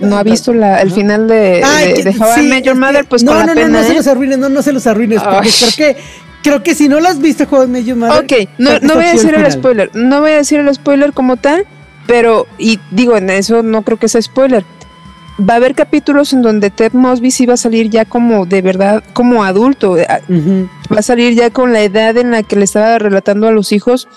no 0.00 0.16
ha 0.16 0.22
visto 0.22 0.52
la, 0.52 0.80
el 0.80 0.90
final 0.90 1.28
de, 1.28 1.62
de, 2.04 2.16
How 2.18 2.42
I 2.42 2.46
Met 2.48 2.64
Your 2.64 2.76
Mother, 2.76 3.04
pues 3.06 3.22
no, 3.22 3.32
con 3.32 3.40
no, 3.40 3.46
la 3.46 3.54
pena, 3.54 3.68
no, 3.68 3.78
no 3.80 3.84
se 3.84 3.94
los 3.94 4.06
arruines, 4.06 4.38
no, 4.38 4.48
no 4.48 4.62
se 4.62 4.72
los 4.72 4.86
arruines, 4.86 5.22
porque 5.22 5.50
creo 5.50 5.70
que 5.76 5.96
creo 6.42 6.62
que 6.62 6.74
si 6.74 6.88
no 6.88 7.00
lo 7.00 7.08
has 7.08 7.18
visto 7.18 7.46
How 7.50 7.64
I 7.64 7.66
Met 7.66 7.84
Your 7.84 7.96
Mother, 7.96 8.24
Ok, 8.24 8.48
no, 8.58 8.78
no 8.80 8.94
voy 8.94 9.04
a 9.04 9.12
decir 9.12 9.34
el, 9.34 9.50
spoiler, 9.50 9.90
no 9.94 10.20
voy 10.20 10.32
a 10.32 10.36
decir 10.36 10.60
el 10.60 10.74
spoiler 10.74 11.12
como 11.12 11.36
tal, 11.36 11.66
pero, 12.06 12.46
y 12.58 12.80
digo, 12.90 13.16
en 13.16 13.30
eso 13.30 13.62
no 13.62 13.82
creo 13.82 13.98
que 13.98 14.08
sea 14.08 14.22
spoiler. 14.22 14.64
Va 15.38 15.54
a 15.54 15.56
haber 15.58 15.74
capítulos 15.76 16.32
en 16.32 16.42
donde 16.42 16.70
Ted 16.70 16.92
Mosby 16.94 17.30
sí 17.30 17.46
va 17.46 17.54
a 17.54 17.58
salir 17.58 17.90
ya 17.90 18.04
como 18.06 18.44
de 18.44 18.60
verdad, 18.60 19.04
como 19.12 19.44
adulto. 19.44 19.96
Eh, 19.96 20.06
va 20.92 20.98
a 20.98 21.02
salir 21.02 21.34
ya 21.34 21.50
con 21.50 21.72
la 21.72 21.82
edad 21.82 22.16
en 22.16 22.32
la 22.32 22.42
que 22.42 22.56
le 22.56 22.64
estaba 22.64 22.98
relatando 22.98 23.46
a 23.46 23.52
los 23.52 23.70
hijos 23.70 24.08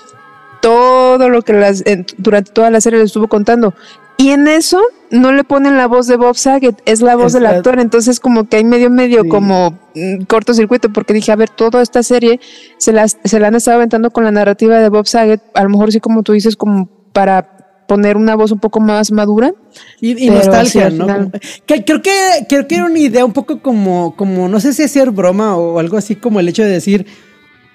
todo 0.62 1.28
lo 1.30 1.42
que 1.42 1.54
las, 1.54 1.84
durante 2.18 2.52
toda 2.52 2.70
la 2.70 2.80
serie 2.80 3.00
le 3.00 3.06
estuvo 3.06 3.28
contando. 3.28 3.74
Y 4.18 4.30
en 4.30 4.48
eso 4.48 4.80
no 5.10 5.32
le 5.32 5.44
ponen 5.44 5.78
la 5.78 5.88
voz 5.88 6.08
de 6.08 6.16
Bob 6.16 6.38
Saget, 6.38 6.82
es 6.86 7.02
la 7.02 7.16
voz 7.16 7.34
del 7.34 7.46
actor. 7.46 7.80
Entonces, 7.80 8.20
como 8.20 8.48
que 8.48 8.58
hay 8.58 8.64
medio, 8.64 8.90
medio 8.90 9.28
como 9.28 9.80
mm, 9.96 10.24
cortocircuito, 10.24 10.94
porque 10.94 11.14
dije, 11.14 11.32
a 11.32 11.36
ver, 11.36 11.50
toda 11.50 11.82
esta 11.82 12.04
serie 12.04 12.40
se 12.78 12.94
la, 12.94 13.08
se 13.08 13.40
la 13.40 13.48
han 13.48 13.56
estado 13.56 13.78
aventando 13.78 14.12
con 14.12 14.24
la 14.24 14.32
narrativa 14.32 14.80
de 14.80 14.90
Bob 14.90 15.08
Saget. 15.08 15.42
A 15.54 15.64
lo 15.64 15.70
mejor 15.70 15.92
sí, 15.92 16.00
como 16.00 16.24
tú 16.24 16.34
dices, 16.34 16.56
como 16.56 16.88
para 17.14 17.58
poner 17.88 18.16
una 18.16 18.36
voz 18.36 18.52
un 18.52 18.60
poco 18.60 18.80
más 18.80 19.12
madura. 19.12 19.54
Y, 20.00 20.30
nostalgia, 20.30 20.90
¿no? 20.90 21.30
creo 21.66 22.02
que 22.02 22.12
creo 22.48 22.66
que 22.66 22.76
era 22.76 22.86
una 22.86 23.00
idea 23.00 23.26
un 23.26 23.34
poco 23.34 23.62
como, 23.62 24.16
como 24.16 24.48
no 24.48 24.62
sé 24.62 24.72
si 24.72 24.84
hacer 24.84 25.12
broma 25.12 25.58
o 25.58 25.78
algo 25.78 25.98
así 25.98 26.16
como 26.16 26.40
el 26.40 26.48
hecho 26.48 26.64
de 26.64 26.70
decir, 26.70 27.06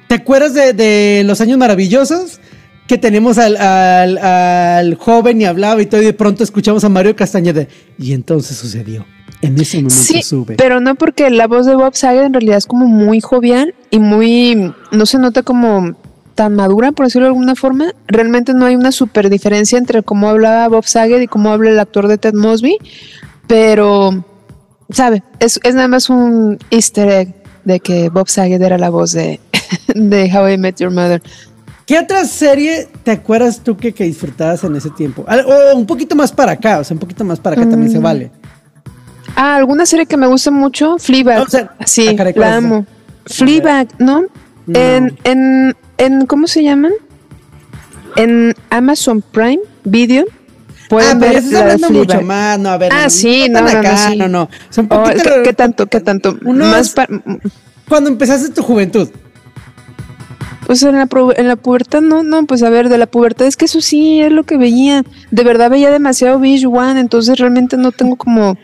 ¿te 0.09 0.15
acuerdas 0.15 0.55
de, 0.55 0.73
de 0.73 1.23
los 1.27 1.43
años 1.43 1.59
maravillosos? 1.59 2.41
Que 2.87 2.99
tenemos 2.99 3.39
al, 3.39 3.57
al, 3.57 4.95
joven 4.95 5.41
y 5.41 5.45
hablaba 5.45 5.83
y 5.83 5.87
todo, 5.87 6.03
y 6.03 6.05
de 6.05 6.13
pronto 6.13 6.45
escuchamos 6.45 6.85
a 6.85 6.89
Mario 6.89 7.17
Castañeda. 7.17 7.67
Y 7.99 8.13
entonces 8.13 8.57
sucedió. 8.57 9.05
En 9.43 9.61
ese 9.61 9.79
momento 9.79 9.95
sí, 9.95 10.23
sube. 10.23 10.55
Pero 10.57 10.81
no 10.81 10.95
porque 10.95 11.29
la 11.31 11.47
voz 11.47 11.67
de 11.67 11.75
Bob 11.75 11.95
Saget 11.95 12.25
en 12.25 12.33
realidad 12.33 12.57
es 12.57 12.67
como 12.67 12.87
muy 12.87 13.21
jovial 13.21 13.75
y 13.91 13.99
muy. 13.99 14.73
No 14.93 15.07
se 15.07 15.19
nota 15.19 15.43
como 15.43 15.95
tan 16.35 16.55
madura, 16.55 16.93
por 16.93 17.07
decirlo 17.07 17.27
de 17.27 17.31
alguna 17.31 17.55
forma. 17.55 17.93
Realmente 18.07 18.55
no 18.55 18.65
hay 18.67 18.77
una 18.77 18.93
super 18.93 19.29
diferencia 19.29 19.79
entre 19.79 20.03
cómo 20.03 20.29
hablaba 20.29 20.69
Bob 20.69 20.87
Saget 20.87 21.23
y 21.23 21.27
cómo 21.27 21.51
habla 21.51 21.71
el 21.71 21.79
actor 21.79 22.09
de 22.09 22.19
Ted 22.19 22.35
Mosby. 22.35 22.79
Pero, 23.47 24.25
¿sabe? 24.91 25.23
Es, 25.39 25.61
es 25.63 25.75
nada 25.75 25.89
más 25.89 26.09
un 26.09 26.59
easter 26.71 27.09
egg 27.09 27.35
de 27.65 27.81
que 27.81 28.09
Bob 28.09 28.29
Saget 28.29 28.63
era 28.63 28.79
la 28.79 28.91
voz 28.91 29.13
de, 29.13 29.41
de 29.95 30.31
How 30.33 30.51
I 30.51 30.59
Met 30.59 30.81
Your 30.81 30.91
Mother. 30.91 31.23
¿Qué 31.87 31.99
otra 31.99 32.25
serie 32.25 32.89
te 33.05 33.13
acuerdas 33.13 33.61
tú 33.61 33.77
que, 33.77 33.93
que 33.93 34.05
disfrutabas 34.05 34.63
en 34.65 34.77
ese 34.77 34.91
tiempo? 34.91 35.25
O 35.25 35.77
un 35.77 35.87
poquito 35.87 36.15
más 36.17 36.33
para 36.33 36.53
acá, 36.53 36.81
o 36.81 36.85
sea, 36.85 36.95
un 36.95 37.01
poquito 37.01 37.25
más 37.25 37.41
para 37.41 37.57
acá 37.57 37.71
también 37.71 37.91
se 37.91 37.99
mm. 37.99 38.03
vale. 38.03 38.31
Ah, 39.37 39.57
alguna 39.57 39.87
serie 39.87 40.07
que 40.07 40.17
me 40.17 40.27
gusta 40.27 40.51
mucho, 40.51 40.99
Fleabag. 40.99 41.47
sí, 41.85 42.09
ah, 42.19 42.25
la 42.35 42.57
amo. 42.57 42.87
Fleabag, 43.27 43.89
¿no? 43.99 44.25
En, 44.67 45.17
en, 45.25 45.77
en, 45.99 46.27
¿cómo 46.27 46.49
se 46.49 46.65
llaman? 46.65 46.93
en 48.17 48.55
Amazon 48.71 49.23
Prime 49.23 49.61
Video 49.85 50.25
pueden 50.89 51.17
ah, 51.17 51.21
pero 51.21 51.33
ver 51.33 51.43
eso 51.43 51.59
hablando 51.59 51.91
mucho 51.91 52.23
más, 52.23 52.59
no, 52.59 52.71
a 52.71 52.79
ver. 52.79 52.93
Ah, 52.93 53.11
sí, 53.11 53.49
no, 53.49 53.61
no, 53.61 53.73
no, 53.73 54.15
no, 54.17 54.29
no, 54.29 54.49
oh, 54.91 55.05
¿qué, 55.45 55.53
tanto, 55.53 55.87
qué 55.87 56.01
tanto? 56.01 56.37
más 56.43 56.95
cuando 57.89 58.11
empezaste 58.11 58.51
tu 58.51 58.63
juventud. 58.63 59.09
Pues 60.67 60.83
en 60.83 60.97
la, 60.97 61.09
en 61.37 61.49
la 61.49 61.55
pubertad, 61.55 62.01
no, 62.01 62.25
no, 62.25 62.45
pues 62.45 62.65
a 62.65 62.71
ver, 62.71 62.89
de 62.89 62.99
la 62.99 63.07
pubertad 63.07 63.47
es 63.47 63.57
que 63.57 63.67
eso 63.67 63.81
sí 63.81 64.21
es 64.21 64.33
lo 64.33 64.43
que 64.43 64.57
veía. 64.57 65.05
De 65.31 65.45
verdad 65.45 65.71
veía 65.71 65.93
demasiado 65.93 66.41
Beach 66.41 66.65
One, 66.65 66.99
entonces 66.99 67.39
realmente 67.39 67.77
no 67.77 67.93
tengo 67.93 68.17
como, 68.17 68.59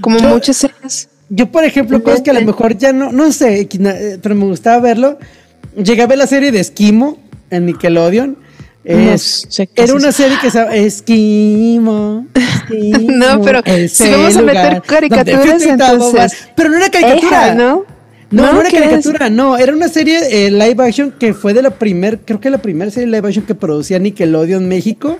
como 0.00 0.18
muchas 0.20 0.56
series. 0.56 1.10
Yo, 1.28 1.50
por 1.50 1.64
ejemplo, 1.64 2.02
cosas 2.02 2.22
que 2.22 2.30
a 2.30 2.34
lo 2.34 2.40
mejor 2.40 2.78
ya 2.78 2.94
no, 2.94 3.12
no 3.12 3.30
sé, 3.32 3.68
eh, 3.70 4.18
pero 4.22 4.34
me 4.34 4.46
gustaba 4.46 4.80
verlo. 4.80 5.18
Llegué 5.76 6.02
a 6.02 6.06
ver 6.06 6.16
la 6.16 6.26
serie 6.26 6.52
de 6.52 6.60
Esquimo 6.60 7.18
en 7.50 7.66
Nickelodeon. 7.66 8.38
era 8.82 9.94
una 9.94 10.12
serie 10.12 10.38
que 10.40 10.50
se 10.50 10.58
llama 10.58 10.74
Esquimo, 10.74 12.26
no, 12.70 13.42
pero 13.42 13.62
si 13.88 14.10
vamos 14.10 14.36
a 14.38 14.42
meter 14.42 14.82
caricaturas, 14.82 15.62
entonces. 15.62 16.48
Pero 16.56 16.70
no 16.70 16.78
era 16.78 16.88
caricatura. 16.88 17.54
¿no? 17.54 17.84
No, 18.32 18.52
no, 18.52 18.60
era 18.60 18.70
caricatura, 18.70 19.30
no, 19.30 19.58
era 19.58 19.72
una 19.72 19.88
serie 19.88 20.46
eh, 20.46 20.50
live 20.50 20.76
action 20.78 21.12
que 21.12 21.34
fue 21.34 21.52
de 21.52 21.62
la 21.62 21.70
primer, 21.70 22.20
creo 22.20 22.40
que 22.40 22.50
la 22.50 22.58
primera 22.58 22.90
serie 22.90 23.06
live 23.08 23.28
action 23.28 23.44
que 23.44 23.54
producía 23.54 23.98
Nickelodeon 23.98 24.66
México. 24.66 25.18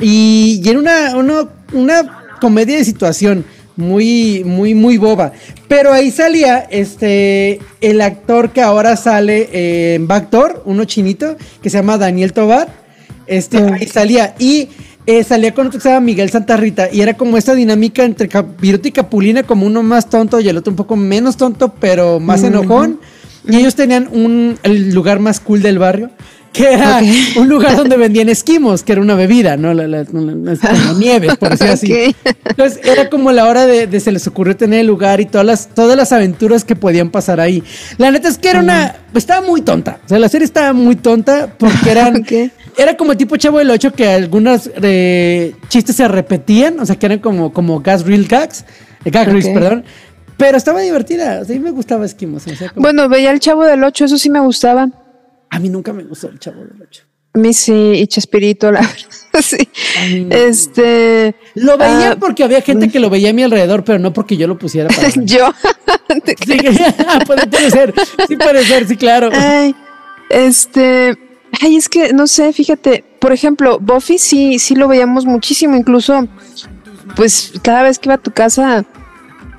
Y, 0.00 0.62
y 0.64 0.68
era 0.68 0.78
una, 0.78 1.16
una, 1.16 1.48
una 1.72 2.38
comedia 2.40 2.78
de 2.78 2.84
situación 2.84 3.44
muy, 3.76 4.42
muy, 4.44 4.74
muy 4.74 4.98
boba. 4.98 5.32
Pero 5.68 5.92
ahí 5.92 6.10
salía 6.10 6.58
este 6.70 7.60
el 7.80 8.00
actor 8.00 8.50
que 8.50 8.62
ahora 8.62 8.96
sale 8.96 9.94
en 9.94 10.06
Backdoor, 10.06 10.62
uno 10.64 10.84
chinito, 10.84 11.36
que 11.62 11.70
se 11.70 11.78
llama 11.78 11.98
Daniel 11.98 12.32
Tobar. 12.32 12.68
Este, 13.26 13.58
ah. 13.58 13.76
ahí 13.78 13.86
salía. 13.86 14.34
Y 14.38 14.68
eh, 15.06 15.24
salía 15.24 15.54
con 15.54 15.66
otro 15.66 15.78
que 15.78 15.82
se 15.82 15.88
llama 15.88 16.06
Miguel 16.06 16.30
Santa 16.30 16.56
Rita. 16.56 16.88
Y 16.92 17.00
era 17.00 17.14
como 17.14 17.36
esta 17.36 17.54
dinámica 17.54 18.04
entre 18.04 18.28
Viruta 18.60 18.88
y 18.88 18.92
Capulina, 18.92 19.42
como 19.42 19.66
uno 19.66 19.82
más 19.82 20.08
tonto 20.08 20.40
y 20.40 20.48
el 20.48 20.56
otro 20.56 20.72
un 20.72 20.76
poco 20.76 20.96
menos 20.96 21.36
tonto, 21.36 21.74
pero 21.80 22.20
más 22.20 22.42
enojón. 22.42 23.00
Y 23.48 23.56
ellos 23.56 23.74
tenían 23.74 24.08
un, 24.12 24.58
el 24.62 24.94
lugar 24.94 25.18
más 25.18 25.40
cool 25.40 25.62
del 25.62 25.78
barrio 25.78 26.10
que 26.52 26.72
era 26.72 27.00
un 27.36 27.48
lugar 27.48 27.76
donde 27.76 27.96
vendían 27.96 28.28
esquimos, 28.28 28.82
que 28.82 28.92
era 28.92 29.00
una 29.00 29.14
bebida, 29.14 29.56
¿no? 29.56 29.72
La, 29.72 29.86
la, 29.86 30.04
nieve, 30.98 31.36
por 31.36 31.50
decir 31.50 31.68
así. 31.68 32.16
Entonces 32.44 32.80
era 32.84 33.08
como 33.08 33.30
la 33.32 33.46
hora 33.46 33.66
de, 33.66 34.00
se 34.00 34.10
les 34.10 34.26
ocurrió 34.26 34.56
tener 34.56 34.80
el 34.80 34.86
lugar 34.86 35.20
y 35.20 35.26
todas 35.26 35.46
las, 35.46 35.68
todas 35.68 35.96
las 35.96 36.12
aventuras 36.12 36.64
que 36.64 36.74
podían 36.74 37.10
pasar 37.10 37.40
ahí. 37.40 37.62
La 37.98 38.10
neta 38.10 38.28
es 38.28 38.38
que 38.38 38.50
era 38.50 38.60
una, 38.60 38.96
estaba 39.14 39.46
muy 39.46 39.62
tonta, 39.62 40.00
o 40.04 40.08
sea, 40.08 40.18
la 40.18 40.28
serie 40.28 40.44
estaba 40.44 40.72
muy 40.72 40.96
tonta 40.96 41.54
porque 41.56 41.90
eran, 41.90 42.24
era 42.76 42.96
como 42.96 43.16
tipo 43.16 43.36
Chavo 43.36 43.58
del 43.58 43.70
8 43.70 43.92
que 43.92 44.08
algunos 44.08 44.70
eh, 44.82 45.54
chistes 45.68 45.96
se 45.96 46.08
repetían, 46.08 46.78
o 46.80 46.86
sea, 46.86 46.96
que 46.96 47.06
eran 47.06 47.18
como, 47.18 47.52
como 47.52 47.80
gas 47.80 48.04
real 48.04 48.24
gags, 48.24 48.64
eh, 49.04 49.10
gag 49.10 49.28
reels, 49.28 49.48
perdón. 49.48 49.84
Pero 50.36 50.56
estaba 50.56 50.80
divertida, 50.80 51.40
o 51.40 51.44
sea, 51.44 51.54
a 51.54 51.58
mí 51.58 51.64
me 51.64 51.70
gustaba 51.70 52.06
Esquimos. 52.06 52.44
Bueno, 52.74 53.08
veía 53.08 53.30
el 53.30 53.40
Chavo 53.40 53.64
del 53.64 53.84
8, 53.84 54.06
eso 54.06 54.18
sí 54.18 54.30
me 54.30 54.40
gustaba. 54.40 54.88
A 55.50 55.58
mí 55.58 55.68
nunca 55.68 55.92
me 55.92 56.04
gustó 56.04 56.28
el 56.28 56.38
Chavo 56.38 56.60
del 56.60 56.80
Ocho. 56.80 57.02
A 57.32 57.38
mí 57.38 57.52
sí, 57.52 57.72
y 57.72 58.06
Chespirito, 58.08 58.72
la 58.72 58.80
verdad, 59.32 59.42
sí. 59.42 59.68
Este. 60.30 61.34
Lo 61.54 61.78
veía 61.78 62.12
ah, 62.12 62.16
porque 62.18 62.42
había 62.42 62.60
gente 62.60 62.88
que 62.88 62.98
lo 62.98 63.08
veía 63.08 63.30
a 63.30 63.32
mi 63.32 63.42
alrededor, 63.42 63.84
pero 63.84 63.98
no 63.98 64.12
porque 64.12 64.36
yo 64.36 64.48
lo 64.48 64.58
pusiera 64.58 64.88
para. 64.88 65.08
yo. 65.24 65.52
sí, 66.44 66.58
puede, 67.26 67.70
ser. 67.70 67.94
Sí, 68.26 68.36
puede 68.36 68.64
ser, 68.64 68.88
sí, 68.88 68.96
claro. 68.96 69.30
Ay, 69.32 69.74
este. 70.28 71.16
Ay, 71.60 71.76
es 71.76 71.88
que 71.88 72.12
no 72.12 72.26
sé, 72.26 72.52
fíjate. 72.52 73.04
Por 73.18 73.32
ejemplo, 73.32 73.78
Buffy 73.80 74.18
sí, 74.18 74.58
sí 74.58 74.74
lo 74.74 74.88
veíamos 74.88 75.26
muchísimo. 75.26 75.76
Incluso, 75.76 76.26
pues 77.16 77.52
cada 77.62 77.82
vez 77.82 77.98
que 77.98 78.08
iba 78.08 78.14
a 78.14 78.18
tu 78.18 78.30
casa, 78.30 78.84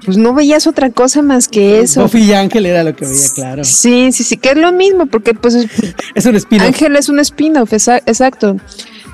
pues 0.03 0.17
no 0.17 0.33
veías 0.33 0.65
otra 0.67 0.89
cosa 0.89 1.21
más 1.21 1.47
que 1.47 1.81
eso. 1.81 2.01
Buffy 2.01 2.23
y 2.23 2.33
Ángel 2.33 2.65
era 2.65 2.83
lo 2.83 2.95
que 2.95 3.05
veía, 3.05 3.29
claro. 3.35 3.63
Sí, 3.63 4.11
sí, 4.11 4.23
sí, 4.23 4.37
que 4.37 4.49
es 4.49 4.57
lo 4.57 4.71
mismo, 4.71 5.05
porque 5.05 5.33
pues 5.33 5.55
es 6.15 6.25
un 6.25 6.35
spin-off. 6.35 6.67
Ángel 6.67 6.95
es 6.95 7.09
un 7.09 7.19
spin-off, 7.19 7.71
exacto. 7.73 8.57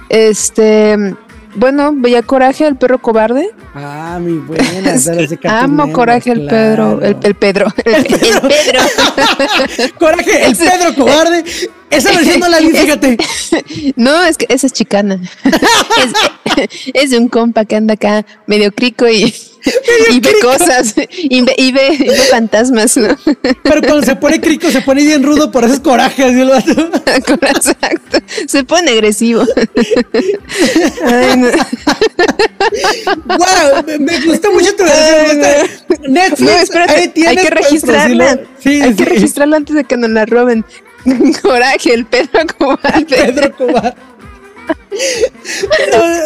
Este, 0.09 1.15
bueno, 1.57 1.91
veía 1.93 2.21
Coraje, 2.21 2.67
el 2.67 2.75
perro 2.75 2.99
cobarde. 2.99 3.49
Ah, 3.73 4.19
mi 4.21 4.37
buena. 4.37 4.95
Amo 5.45 5.91
Coraje, 5.91 6.31
el 6.31 6.45
Pedro, 6.45 7.01
el, 7.01 7.15
Pedro, 7.35 7.67
el, 7.83 8.05
Pedro. 8.05 8.41
coraje, 9.99 10.45
el 10.45 10.55
Pedro 10.55 10.95
cobarde. 10.95 11.43
Esa 11.89 12.11
versión 12.11 12.39
no 12.39 12.47
la 12.47 12.59
vi, 12.59 12.69
fíjate. 12.69 13.17
No, 13.95 14.23
es 14.23 14.37
que 14.37 14.45
esa 14.49 14.67
es 14.67 14.73
chicana. 14.73 15.19
es, 16.55 16.69
es 16.93 17.13
un 17.17 17.27
compa 17.27 17.65
que 17.65 17.75
anda 17.75 17.95
acá 17.95 18.25
medio 18.45 18.71
crico 18.71 19.07
y 19.07 19.33
y 20.11 20.19
ve 20.19 20.33
cosas, 20.41 20.95
y 21.17 21.41
ve, 21.41 21.55
y, 21.57 21.71
ve, 21.71 22.15
fantasmas, 22.29 22.95
¿no? 22.97 23.15
Pero 23.63 23.81
cuando 23.81 24.03
se 24.03 24.15
pone 24.15 24.39
crico, 24.39 24.69
se 24.71 24.81
pone 24.81 25.03
bien 25.03 25.23
rudo, 25.23 25.51
por 25.51 25.63
eso 25.63 25.73
es 25.75 25.79
coraje, 25.79 26.23
vato. 26.45 26.89
Exacto, 27.05 27.96
se 28.47 28.63
pone 28.63 28.91
agresivo. 28.91 29.43
Ay, 31.05 31.37
no. 31.37 31.49
Wow, 33.25 33.99
me, 33.99 34.21
gusta 34.21 34.49
mucho 34.49 34.75
tu 34.75 34.83
versión. 34.83 36.11
Netflix, 36.13 36.41
no, 36.41 36.51
espérate, 36.51 37.27
hay 37.27 37.35
que 37.35 37.49
registrarla. 37.49 38.39
Sí, 38.59 38.81
hay 38.81 38.95
que 38.95 39.05
registrarla 39.05 39.57
antes 39.57 39.75
de 39.75 39.83
que 39.83 39.97
nos 39.97 40.09
la 40.09 40.25
roben. 40.25 40.65
Coraje, 41.41 41.93
el 41.93 42.05
Pedro 42.05 42.41
Cobarde. 42.57 42.99
El 42.99 43.05
Pedro 43.05 43.55
Cobarde. 43.55 43.95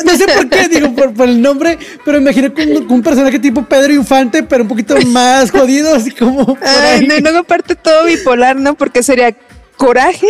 No, 0.05 0.17
sé 0.17 0.25
por 0.27 0.49
qué, 0.49 0.67
digo, 0.67 0.95
por, 0.95 1.27
el 1.27 1.41
nombre, 1.41 1.77
pero 2.03 2.17
imagino 2.17 2.53
con, 2.53 2.91
un 2.91 3.03
personaje 3.03 3.37
tipo 3.37 3.63
Pedro 3.65 3.93
Infante, 3.93 4.43
pero 4.43 4.63
un 4.63 4.69
poquito 4.69 4.95
más 5.07 5.51
jodido, 5.51 5.93
así 5.93 6.11
como. 6.11 6.57
Ay, 6.61 7.05
no, 7.05 7.15
y 7.15 7.21
luego 7.21 7.39
aparte 7.39 7.75
todo 7.75 8.05
bipolar, 8.05 8.55
¿no? 8.55 8.73
Porque 8.73 9.03
sería 9.03 9.35
coraje 9.77 10.27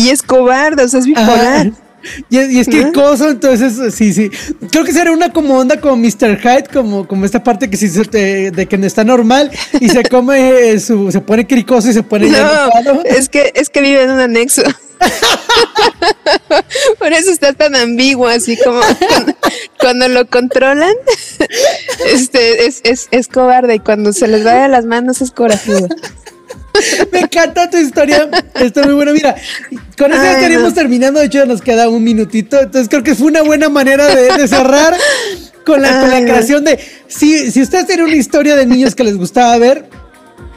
y 0.00 0.10
es 0.10 0.22
cobarde, 0.22 0.84
o 0.84 0.88
sea, 0.88 1.00
es 1.00 1.06
bipolar. 1.06 1.72
Y 2.30 2.58
es, 2.58 2.66
que 2.66 2.92
cosa, 2.92 3.28
entonces 3.28 3.94
sí, 3.94 4.14
sí. 4.14 4.30
Creo 4.70 4.84
que 4.84 4.92
sería 4.92 5.12
una 5.12 5.32
como 5.32 5.58
onda 5.58 5.80
como 5.80 5.96
Mr. 5.96 6.38
Hyde, 6.40 6.64
como, 6.72 7.06
como 7.06 7.26
esta 7.26 7.42
parte 7.42 7.68
que 7.68 7.76
sí 7.76 7.88
de, 7.88 8.66
que 8.68 8.78
no 8.78 8.86
está 8.86 9.04
normal 9.04 9.50
y 9.80 9.88
se 9.90 10.02
come 10.10 10.80
su, 10.80 11.12
se 11.12 11.20
pone 11.20 11.46
cricoso 11.46 11.90
y 11.90 11.92
se 11.92 12.02
pone 12.02 12.30
no, 12.30 13.02
es 13.04 13.28
que 13.28 13.52
es 13.54 13.68
que 13.68 13.82
vive 13.82 14.02
en 14.04 14.10
un 14.12 14.20
anexo. 14.20 14.62
Por 16.98 17.12
eso 17.12 17.30
está 17.30 17.52
tan 17.52 17.76
ambiguo, 17.76 18.28
así 18.28 18.56
como 18.56 18.80
cuando, 19.78 20.08
lo 20.08 20.26
controlan, 20.26 20.94
este 22.06 22.66
es, 22.66 22.80
es, 22.84 23.08
es, 23.10 23.28
cobarde 23.28 23.74
y 23.76 23.78
cuando 23.78 24.12
se 24.12 24.28
les 24.28 24.46
va 24.46 24.54
de 24.62 24.68
las 24.68 24.84
manos 24.84 25.20
es 25.20 25.30
corajudo. 25.30 25.88
Me 27.12 27.20
encanta 27.20 27.68
tu 27.68 27.76
historia. 27.76 28.28
Está 28.54 28.82
muy 28.84 28.94
buena. 28.94 29.12
Mira, 29.12 29.34
con 29.96 30.12
eso 30.12 30.22
estaríamos 30.22 30.74
terminando. 30.74 31.20
De 31.20 31.26
hecho, 31.26 31.44
nos 31.46 31.62
queda 31.62 31.88
un 31.88 32.02
minutito. 32.02 32.60
Entonces, 32.60 32.88
creo 32.88 33.02
que 33.02 33.14
fue 33.14 33.28
una 33.28 33.42
buena 33.42 33.68
manera 33.68 34.06
de, 34.14 34.48
cerrar 34.48 34.94
con 35.64 35.82
la, 35.82 36.00
con 36.00 36.10
la, 36.10 36.20
creación 36.22 36.64
de. 36.64 36.78
Si, 37.08 37.50
si 37.50 37.62
ustedes 37.62 37.86
tienen 37.86 38.06
una 38.06 38.16
historia 38.16 38.56
de 38.56 38.66
niños 38.66 38.94
que 38.94 39.04
les 39.04 39.16
gustaba 39.16 39.56
ver, 39.58 39.88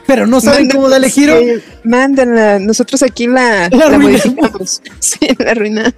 pero 0.06 0.26
no 0.26 0.40
saben 0.40 0.68
cómo 0.68 0.88
darle 0.88 1.10
giro. 1.10 1.38
mándenla. 1.82 2.58
Nosotros 2.58 3.02
aquí 3.02 3.26
la, 3.26 3.68
la, 3.68 3.98
modificamos. 3.98 4.82
Sí, 5.00 5.28
la 5.38 5.50
arruinamos. 5.52 5.92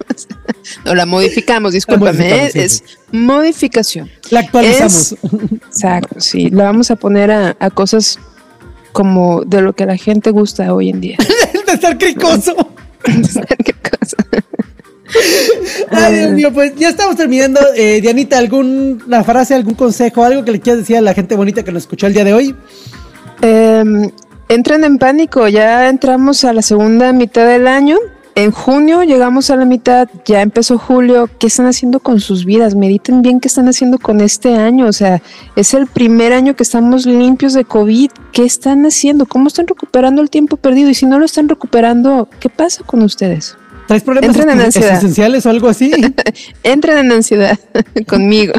No, 0.85 0.95
la 0.95 1.05
modificamos, 1.05 1.73
discúlpame. 1.73 2.51
es 2.53 2.83
modificación. 3.11 4.09
La 4.29 4.41
actualizamos. 4.41 5.15
exacto, 5.67 6.19
sí. 6.19 6.49
La 6.49 6.65
vamos 6.65 6.91
a 6.91 6.95
poner 6.95 7.31
a, 7.31 7.55
a 7.59 7.69
cosas 7.69 8.19
como 8.97 9.43
de 9.45 9.61
lo 9.61 9.73
que 9.73 9.85
la 9.85 9.95
gente 9.95 10.31
gusta 10.31 10.73
hoy 10.73 10.89
en 10.89 10.99
día. 10.99 11.17
de 11.67 11.71
estar 11.71 11.95
cricoso. 11.99 12.55
de 13.05 13.21
estar 13.21 13.45
cricoso. 13.45 14.17
Ay, 15.91 16.15
Dios 16.15 16.31
mío, 16.31 16.51
pues 16.51 16.73
ya 16.77 16.89
estamos 16.89 17.15
terminando. 17.15 17.59
Eh, 17.75 18.01
Dianita, 18.01 18.39
¿alguna 18.39 19.23
frase, 19.23 19.53
algún 19.53 19.75
consejo, 19.75 20.23
algo 20.23 20.43
que 20.43 20.51
le 20.51 20.61
quieras 20.61 20.79
decir 20.79 20.97
a 20.97 21.01
la 21.01 21.13
gente 21.13 21.35
bonita 21.35 21.61
que 21.61 21.71
nos 21.71 21.83
escuchó 21.83 22.07
el 22.07 22.13
día 22.13 22.23
de 22.23 22.33
hoy? 22.33 22.55
Em, 23.43 24.09
entren 24.49 24.83
en 24.83 24.97
pánico, 24.97 25.47
ya 25.47 25.89
entramos 25.89 26.43
a 26.43 26.51
la 26.51 26.63
segunda 26.63 27.13
mitad 27.13 27.45
del 27.45 27.67
año. 27.67 27.97
En 28.37 28.51
junio 28.51 29.01
llegamos 29.01 29.49
a 29.49 29.55
la 29.55 29.65
mitad, 29.65 30.07
ya 30.23 30.43
empezó 30.43 30.77
julio. 30.77 31.27
¿Qué 31.39 31.47
están 31.47 31.65
haciendo 31.65 31.99
con 31.99 32.19
sus 32.19 32.45
vidas? 32.45 32.75
Mediten 32.75 33.23
bien 33.23 33.39
qué 33.39 33.47
están 33.47 33.67
haciendo 33.67 33.97
con 33.97 34.21
este 34.21 34.53
año. 34.53 34.85
O 34.85 34.93
sea, 34.93 35.23
es 35.55 35.73
el 35.73 35.87
primer 35.87 36.33
año 36.33 36.55
que 36.55 36.61
estamos 36.61 37.07
limpios 37.07 37.53
de 37.53 37.65
COVID. 37.65 38.11
¿Qué 38.33 38.43
están 38.45 38.85
haciendo? 38.85 39.25
¿Cómo 39.25 39.47
están 39.47 39.65
recuperando 39.65 40.21
el 40.21 40.29
tiempo 40.29 40.55
perdido? 40.55 40.91
Y 40.91 40.93
si 40.93 41.07
no 41.07 41.17
lo 41.17 41.25
están 41.25 41.49
recuperando, 41.49 42.29
¿qué 42.39 42.47
pasa 42.47 42.83
con 42.83 43.01
ustedes? 43.01 43.57
¿Traes 43.87 44.03
problemas 44.03 44.35
Entren 44.35 44.51
en 44.51 44.65
ansiedad. 44.65 45.45
o 45.45 45.49
algo 45.49 45.67
así? 45.67 45.91
Entren 46.61 46.99
en 46.99 47.11
ansiedad 47.13 47.57
conmigo. 48.07 48.53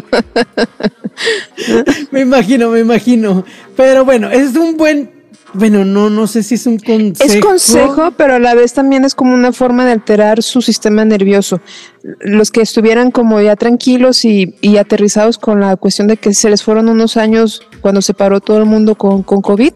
me 2.11 2.23
imagino, 2.23 2.71
me 2.71 2.81
imagino. 2.81 3.45
Pero 3.77 4.05
bueno, 4.05 4.29
es 4.29 4.57
un 4.57 4.77
buen 4.77 5.18
Bueno, 5.55 5.85
no, 5.85 6.11
no 6.11 6.27
sé 6.27 6.43
si 6.43 6.57
es 6.57 6.67
un 6.67 6.79
consejo. 6.79 7.33
Es 7.33 7.41
consejo, 7.41 8.11
pero 8.17 8.35
a 8.35 8.39
la 8.39 8.55
vez 8.55 8.75
también 8.75 9.05
es 9.05 9.15
como 9.15 9.35
una 9.35 9.53
forma 9.53 9.87
de 9.87 9.93
alterar 9.93 10.43
su 10.43 10.61
sistema 10.61 11.05
nervioso. 11.05 11.61
Los 12.21 12.51
que 12.51 12.61
estuvieran 12.61 13.11
como 13.11 13.41
ya 13.41 13.57
tranquilos 13.57 14.25
y, 14.25 14.55
aterrizados 14.79 15.39
con 15.39 15.61
la 15.61 15.77
cuestión 15.77 16.07
de 16.09 16.17
que 16.17 16.35
se 16.35 16.51
les 16.51 16.63
fueron 16.63 16.89
unos 16.89 17.17
años 17.17 17.63
cuando 17.81 18.03
se 18.03 18.15
paró 18.15 18.41
todo 18.41 18.59
el 18.59 18.67
mundo 18.67 18.95
con, 18.95 19.23
con 19.23 19.41
COVID, 19.41 19.73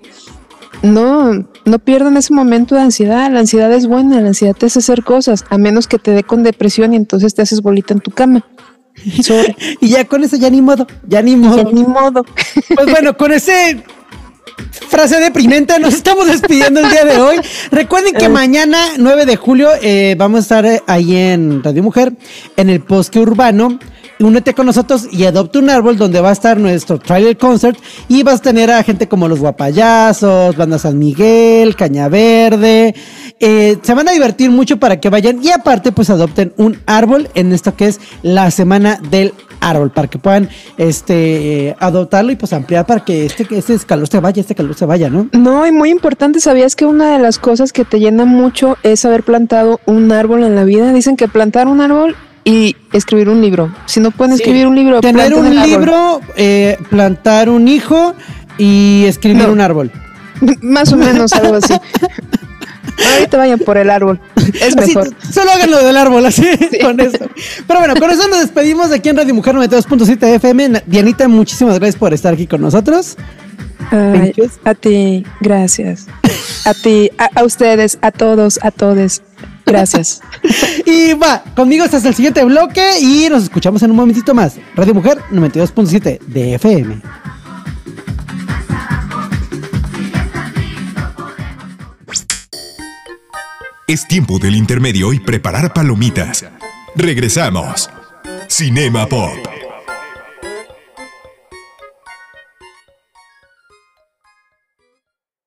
no, 0.82 1.48
no 1.64 1.78
pierdan 1.78 2.16
ese 2.16 2.34
momento 2.34 2.74
de 2.74 2.82
ansiedad. 2.82 3.30
La 3.30 3.40
ansiedad 3.40 3.72
es 3.72 3.86
buena, 3.86 4.20
la 4.20 4.28
ansiedad 4.28 4.54
te 4.54 4.66
hace 4.66 4.80
hacer 4.80 5.02
cosas, 5.02 5.44
a 5.48 5.56
menos 5.56 5.86
que 5.86 5.98
te 5.98 6.10
dé 6.10 6.22
con 6.22 6.42
depresión 6.42 6.92
y 6.92 6.96
entonces 6.96 7.34
te 7.34 7.42
haces 7.42 7.62
bolita 7.62 7.94
en 7.94 8.00
tu 8.00 8.10
cama. 8.10 8.44
y 9.80 9.88
ya 9.88 10.04
con 10.04 10.22
eso 10.22 10.36
ya 10.36 10.50
ni 10.50 10.60
modo, 10.60 10.86
ya 11.06 11.22
ni 11.22 11.34
modo. 11.34 11.64
Ya 11.64 11.72
ni 11.72 11.84
modo. 11.84 12.24
Pues 12.74 12.90
bueno, 12.90 13.16
con 13.16 13.32
ese 13.32 13.82
frase 14.88 15.18
deprimente, 15.20 15.78
nos 15.78 15.94
estamos 15.94 16.26
despidiendo 16.26 16.80
el 16.80 16.90
día 16.90 17.04
de 17.04 17.18
hoy. 17.18 17.40
Recuerden 17.70 18.14
que 18.14 18.28
mañana, 18.28 18.78
9 18.98 19.26
de 19.26 19.36
julio, 19.36 19.70
eh, 19.80 20.14
vamos 20.18 20.38
a 20.38 20.42
estar 20.42 20.66
eh, 20.66 20.82
ahí 20.86 21.16
en 21.16 21.62
Radio 21.62 21.82
Mujer, 21.82 22.12
en 22.56 22.70
el 22.70 22.80
Bosque 22.80 23.18
Urbano. 23.18 23.78
Únete 24.22 24.54
con 24.54 24.66
nosotros 24.66 25.08
y 25.10 25.24
adopta 25.24 25.58
un 25.58 25.68
árbol 25.68 25.96
donde 25.96 26.20
va 26.20 26.28
a 26.28 26.32
estar 26.32 26.56
nuestro 26.56 26.98
trailer 26.98 27.36
concert 27.36 27.76
y 28.08 28.22
vas 28.22 28.38
a 28.38 28.42
tener 28.42 28.70
a 28.70 28.82
gente 28.84 29.08
como 29.08 29.26
los 29.26 29.40
Guapayazos, 29.40 30.56
Banda 30.56 30.78
San 30.78 30.96
Miguel, 30.96 31.74
Caña 31.74 32.08
Verde. 32.08 32.94
Eh, 33.40 33.78
se 33.82 33.94
van 33.94 34.08
a 34.08 34.12
divertir 34.12 34.50
mucho 34.50 34.78
para 34.78 35.00
que 35.00 35.10
vayan 35.10 35.42
y 35.42 35.50
aparte 35.50 35.90
pues 35.90 36.08
adopten 36.08 36.52
un 36.56 36.78
árbol 36.86 37.28
en 37.34 37.52
esto 37.52 37.74
que 37.74 37.88
es 37.88 38.00
la 38.22 38.52
Semana 38.52 39.00
del 39.10 39.34
árbol 39.58 39.90
para 39.90 40.08
que 40.08 40.18
puedan 40.18 40.48
este 40.76 41.74
adoptarlo 41.80 42.30
y 42.30 42.36
pues 42.36 42.52
ampliar 42.52 42.86
para 42.86 43.04
que 43.04 43.26
este, 43.26 43.46
este 43.50 43.76
calor 43.80 44.06
se 44.06 44.20
vaya, 44.20 44.40
este 44.40 44.54
calor 44.54 44.74
se 44.74 44.86
vaya, 44.86 45.10
¿no? 45.10 45.28
No, 45.32 45.66
y 45.66 45.72
muy 45.72 45.90
importante, 45.90 46.38
¿sabías 46.40 46.76
que 46.76 46.84
una 46.84 47.12
de 47.12 47.18
las 47.18 47.38
cosas 47.38 47.72
que 47.72 47.84
te 47.84 47.98
llena 47.98 48.24
mucho 48.24 48.76
es 48.84 49.04
haber 49.04 49.24
plantado 49.24 49.80
un 49.86 50.12
árbol 50.12 50.44
en 50.44 50.54
la 50.54 50.64
vida? 50.64 50.92
Dicen 50.92 51.16
que 51.16 51.26
plantar 51.26 51.66
un 51.66 51.80
árbol 51.80 52.16
y 52.44 52.76
escribir 52.92 53.28
un 53.28 53.40
libro. 53.40 53.74
Si 53.86 54.00
no 54.00 54.10
pueden 54.10 54.34
escribir 54.34 54.66
un 54.66 54.74
libro, 54.74 55.00
tener 55.00 55.34
un 55.34 55.54
libro, 55.62 56.20
eh, 56.36 56.76
plantar 56.90 57.48
un 57.48 57.68
hijo 57.68 58.14
y 58.58 59.04
escribir 59.06 59.48
un 59.48 59.60
árbol. 59.60 59.90
Más 60.60 60.92
o 60.92 60.96
menos 60.96 61.32
algo 61.32 61.56
así. 61.56 61.74
Ahorita 63.14 63.36
vayan 63.38 63.58
por 63.58 63.78
el 63.78 63.90
árbol. 63.90 64.20
Es 64.60 64.76
mejor. 64.76 65.14
solo 65.32 65.50
hagan 65.50 65.70
lo 65.70 65.82
del 65.82 65.96
árbol, 65.96 66.26
así, 66.26 66.44
con 66.82 67.00
eso. 67.00 67.26
Pero 67.66 67.80
bueno, 67.80 67.94
con 67.96 68.10
eso 68.10 68.28
nos 68.28 68.40
despedimos 68.40 68.90
de 68.90 68.96
aquí 68.96 69.08
en 69.08 69.16
Radio 69.16 69.34
Mujer 69.34 69.54
92.7 69.54 70.34
FM. 70.36 70.82
Dianita, 70.86 71.26
muchísimas 71.28 71.78
gracias 71.78 71.96
por 71.96 72.12
estar 72.12 72.34
aquí 72.34 72.46
con 72.46 72.60
nosotros. 72.60 73.16
a 74.64 74.74
ti, 74.74 75.24
gracias. 75.40 76.06
A 76.64 76.74
ti, 76.74 77.10
a, 77.18 77.44
ustedes, 77.44 77.98
a 78.02 78.10
todos, 78.10 78.58
a 78.62 78.70
todos. 78.70 79.22
Gracias. 79.66 80.20
y 80.86 81.14
va, 81.14 81.42
conmigo 81.54 81.84
hasta 81.84 81.96
el 82.06 82.14
siguiente 82.14 82.44
bloque 82.44 82.98
y 83.00 83.28
nos 83.28 83.44
escuchamos 83.44 83.82
en 83.82 83.90
un 83.90 83.96
momentito 83.96 84.34
más. 84.34 84.56
Radio 84.74 84.94
Mujer 84.94 85.18
92.7 85.30 86.18
de 86.20 86.54
FM. 86.54 87.00
Es 93.86 94.08
tiempo 94.08 94.38
del 94.38 94.54
intermedio 94.56 95.12
y 95.12 95.20
preparar 95.20 95.74
palomitas. 95.74 96.46
Regresamos. 96.96 97.90
Cinema 98.48 99.06
Pop. 99.06 99.51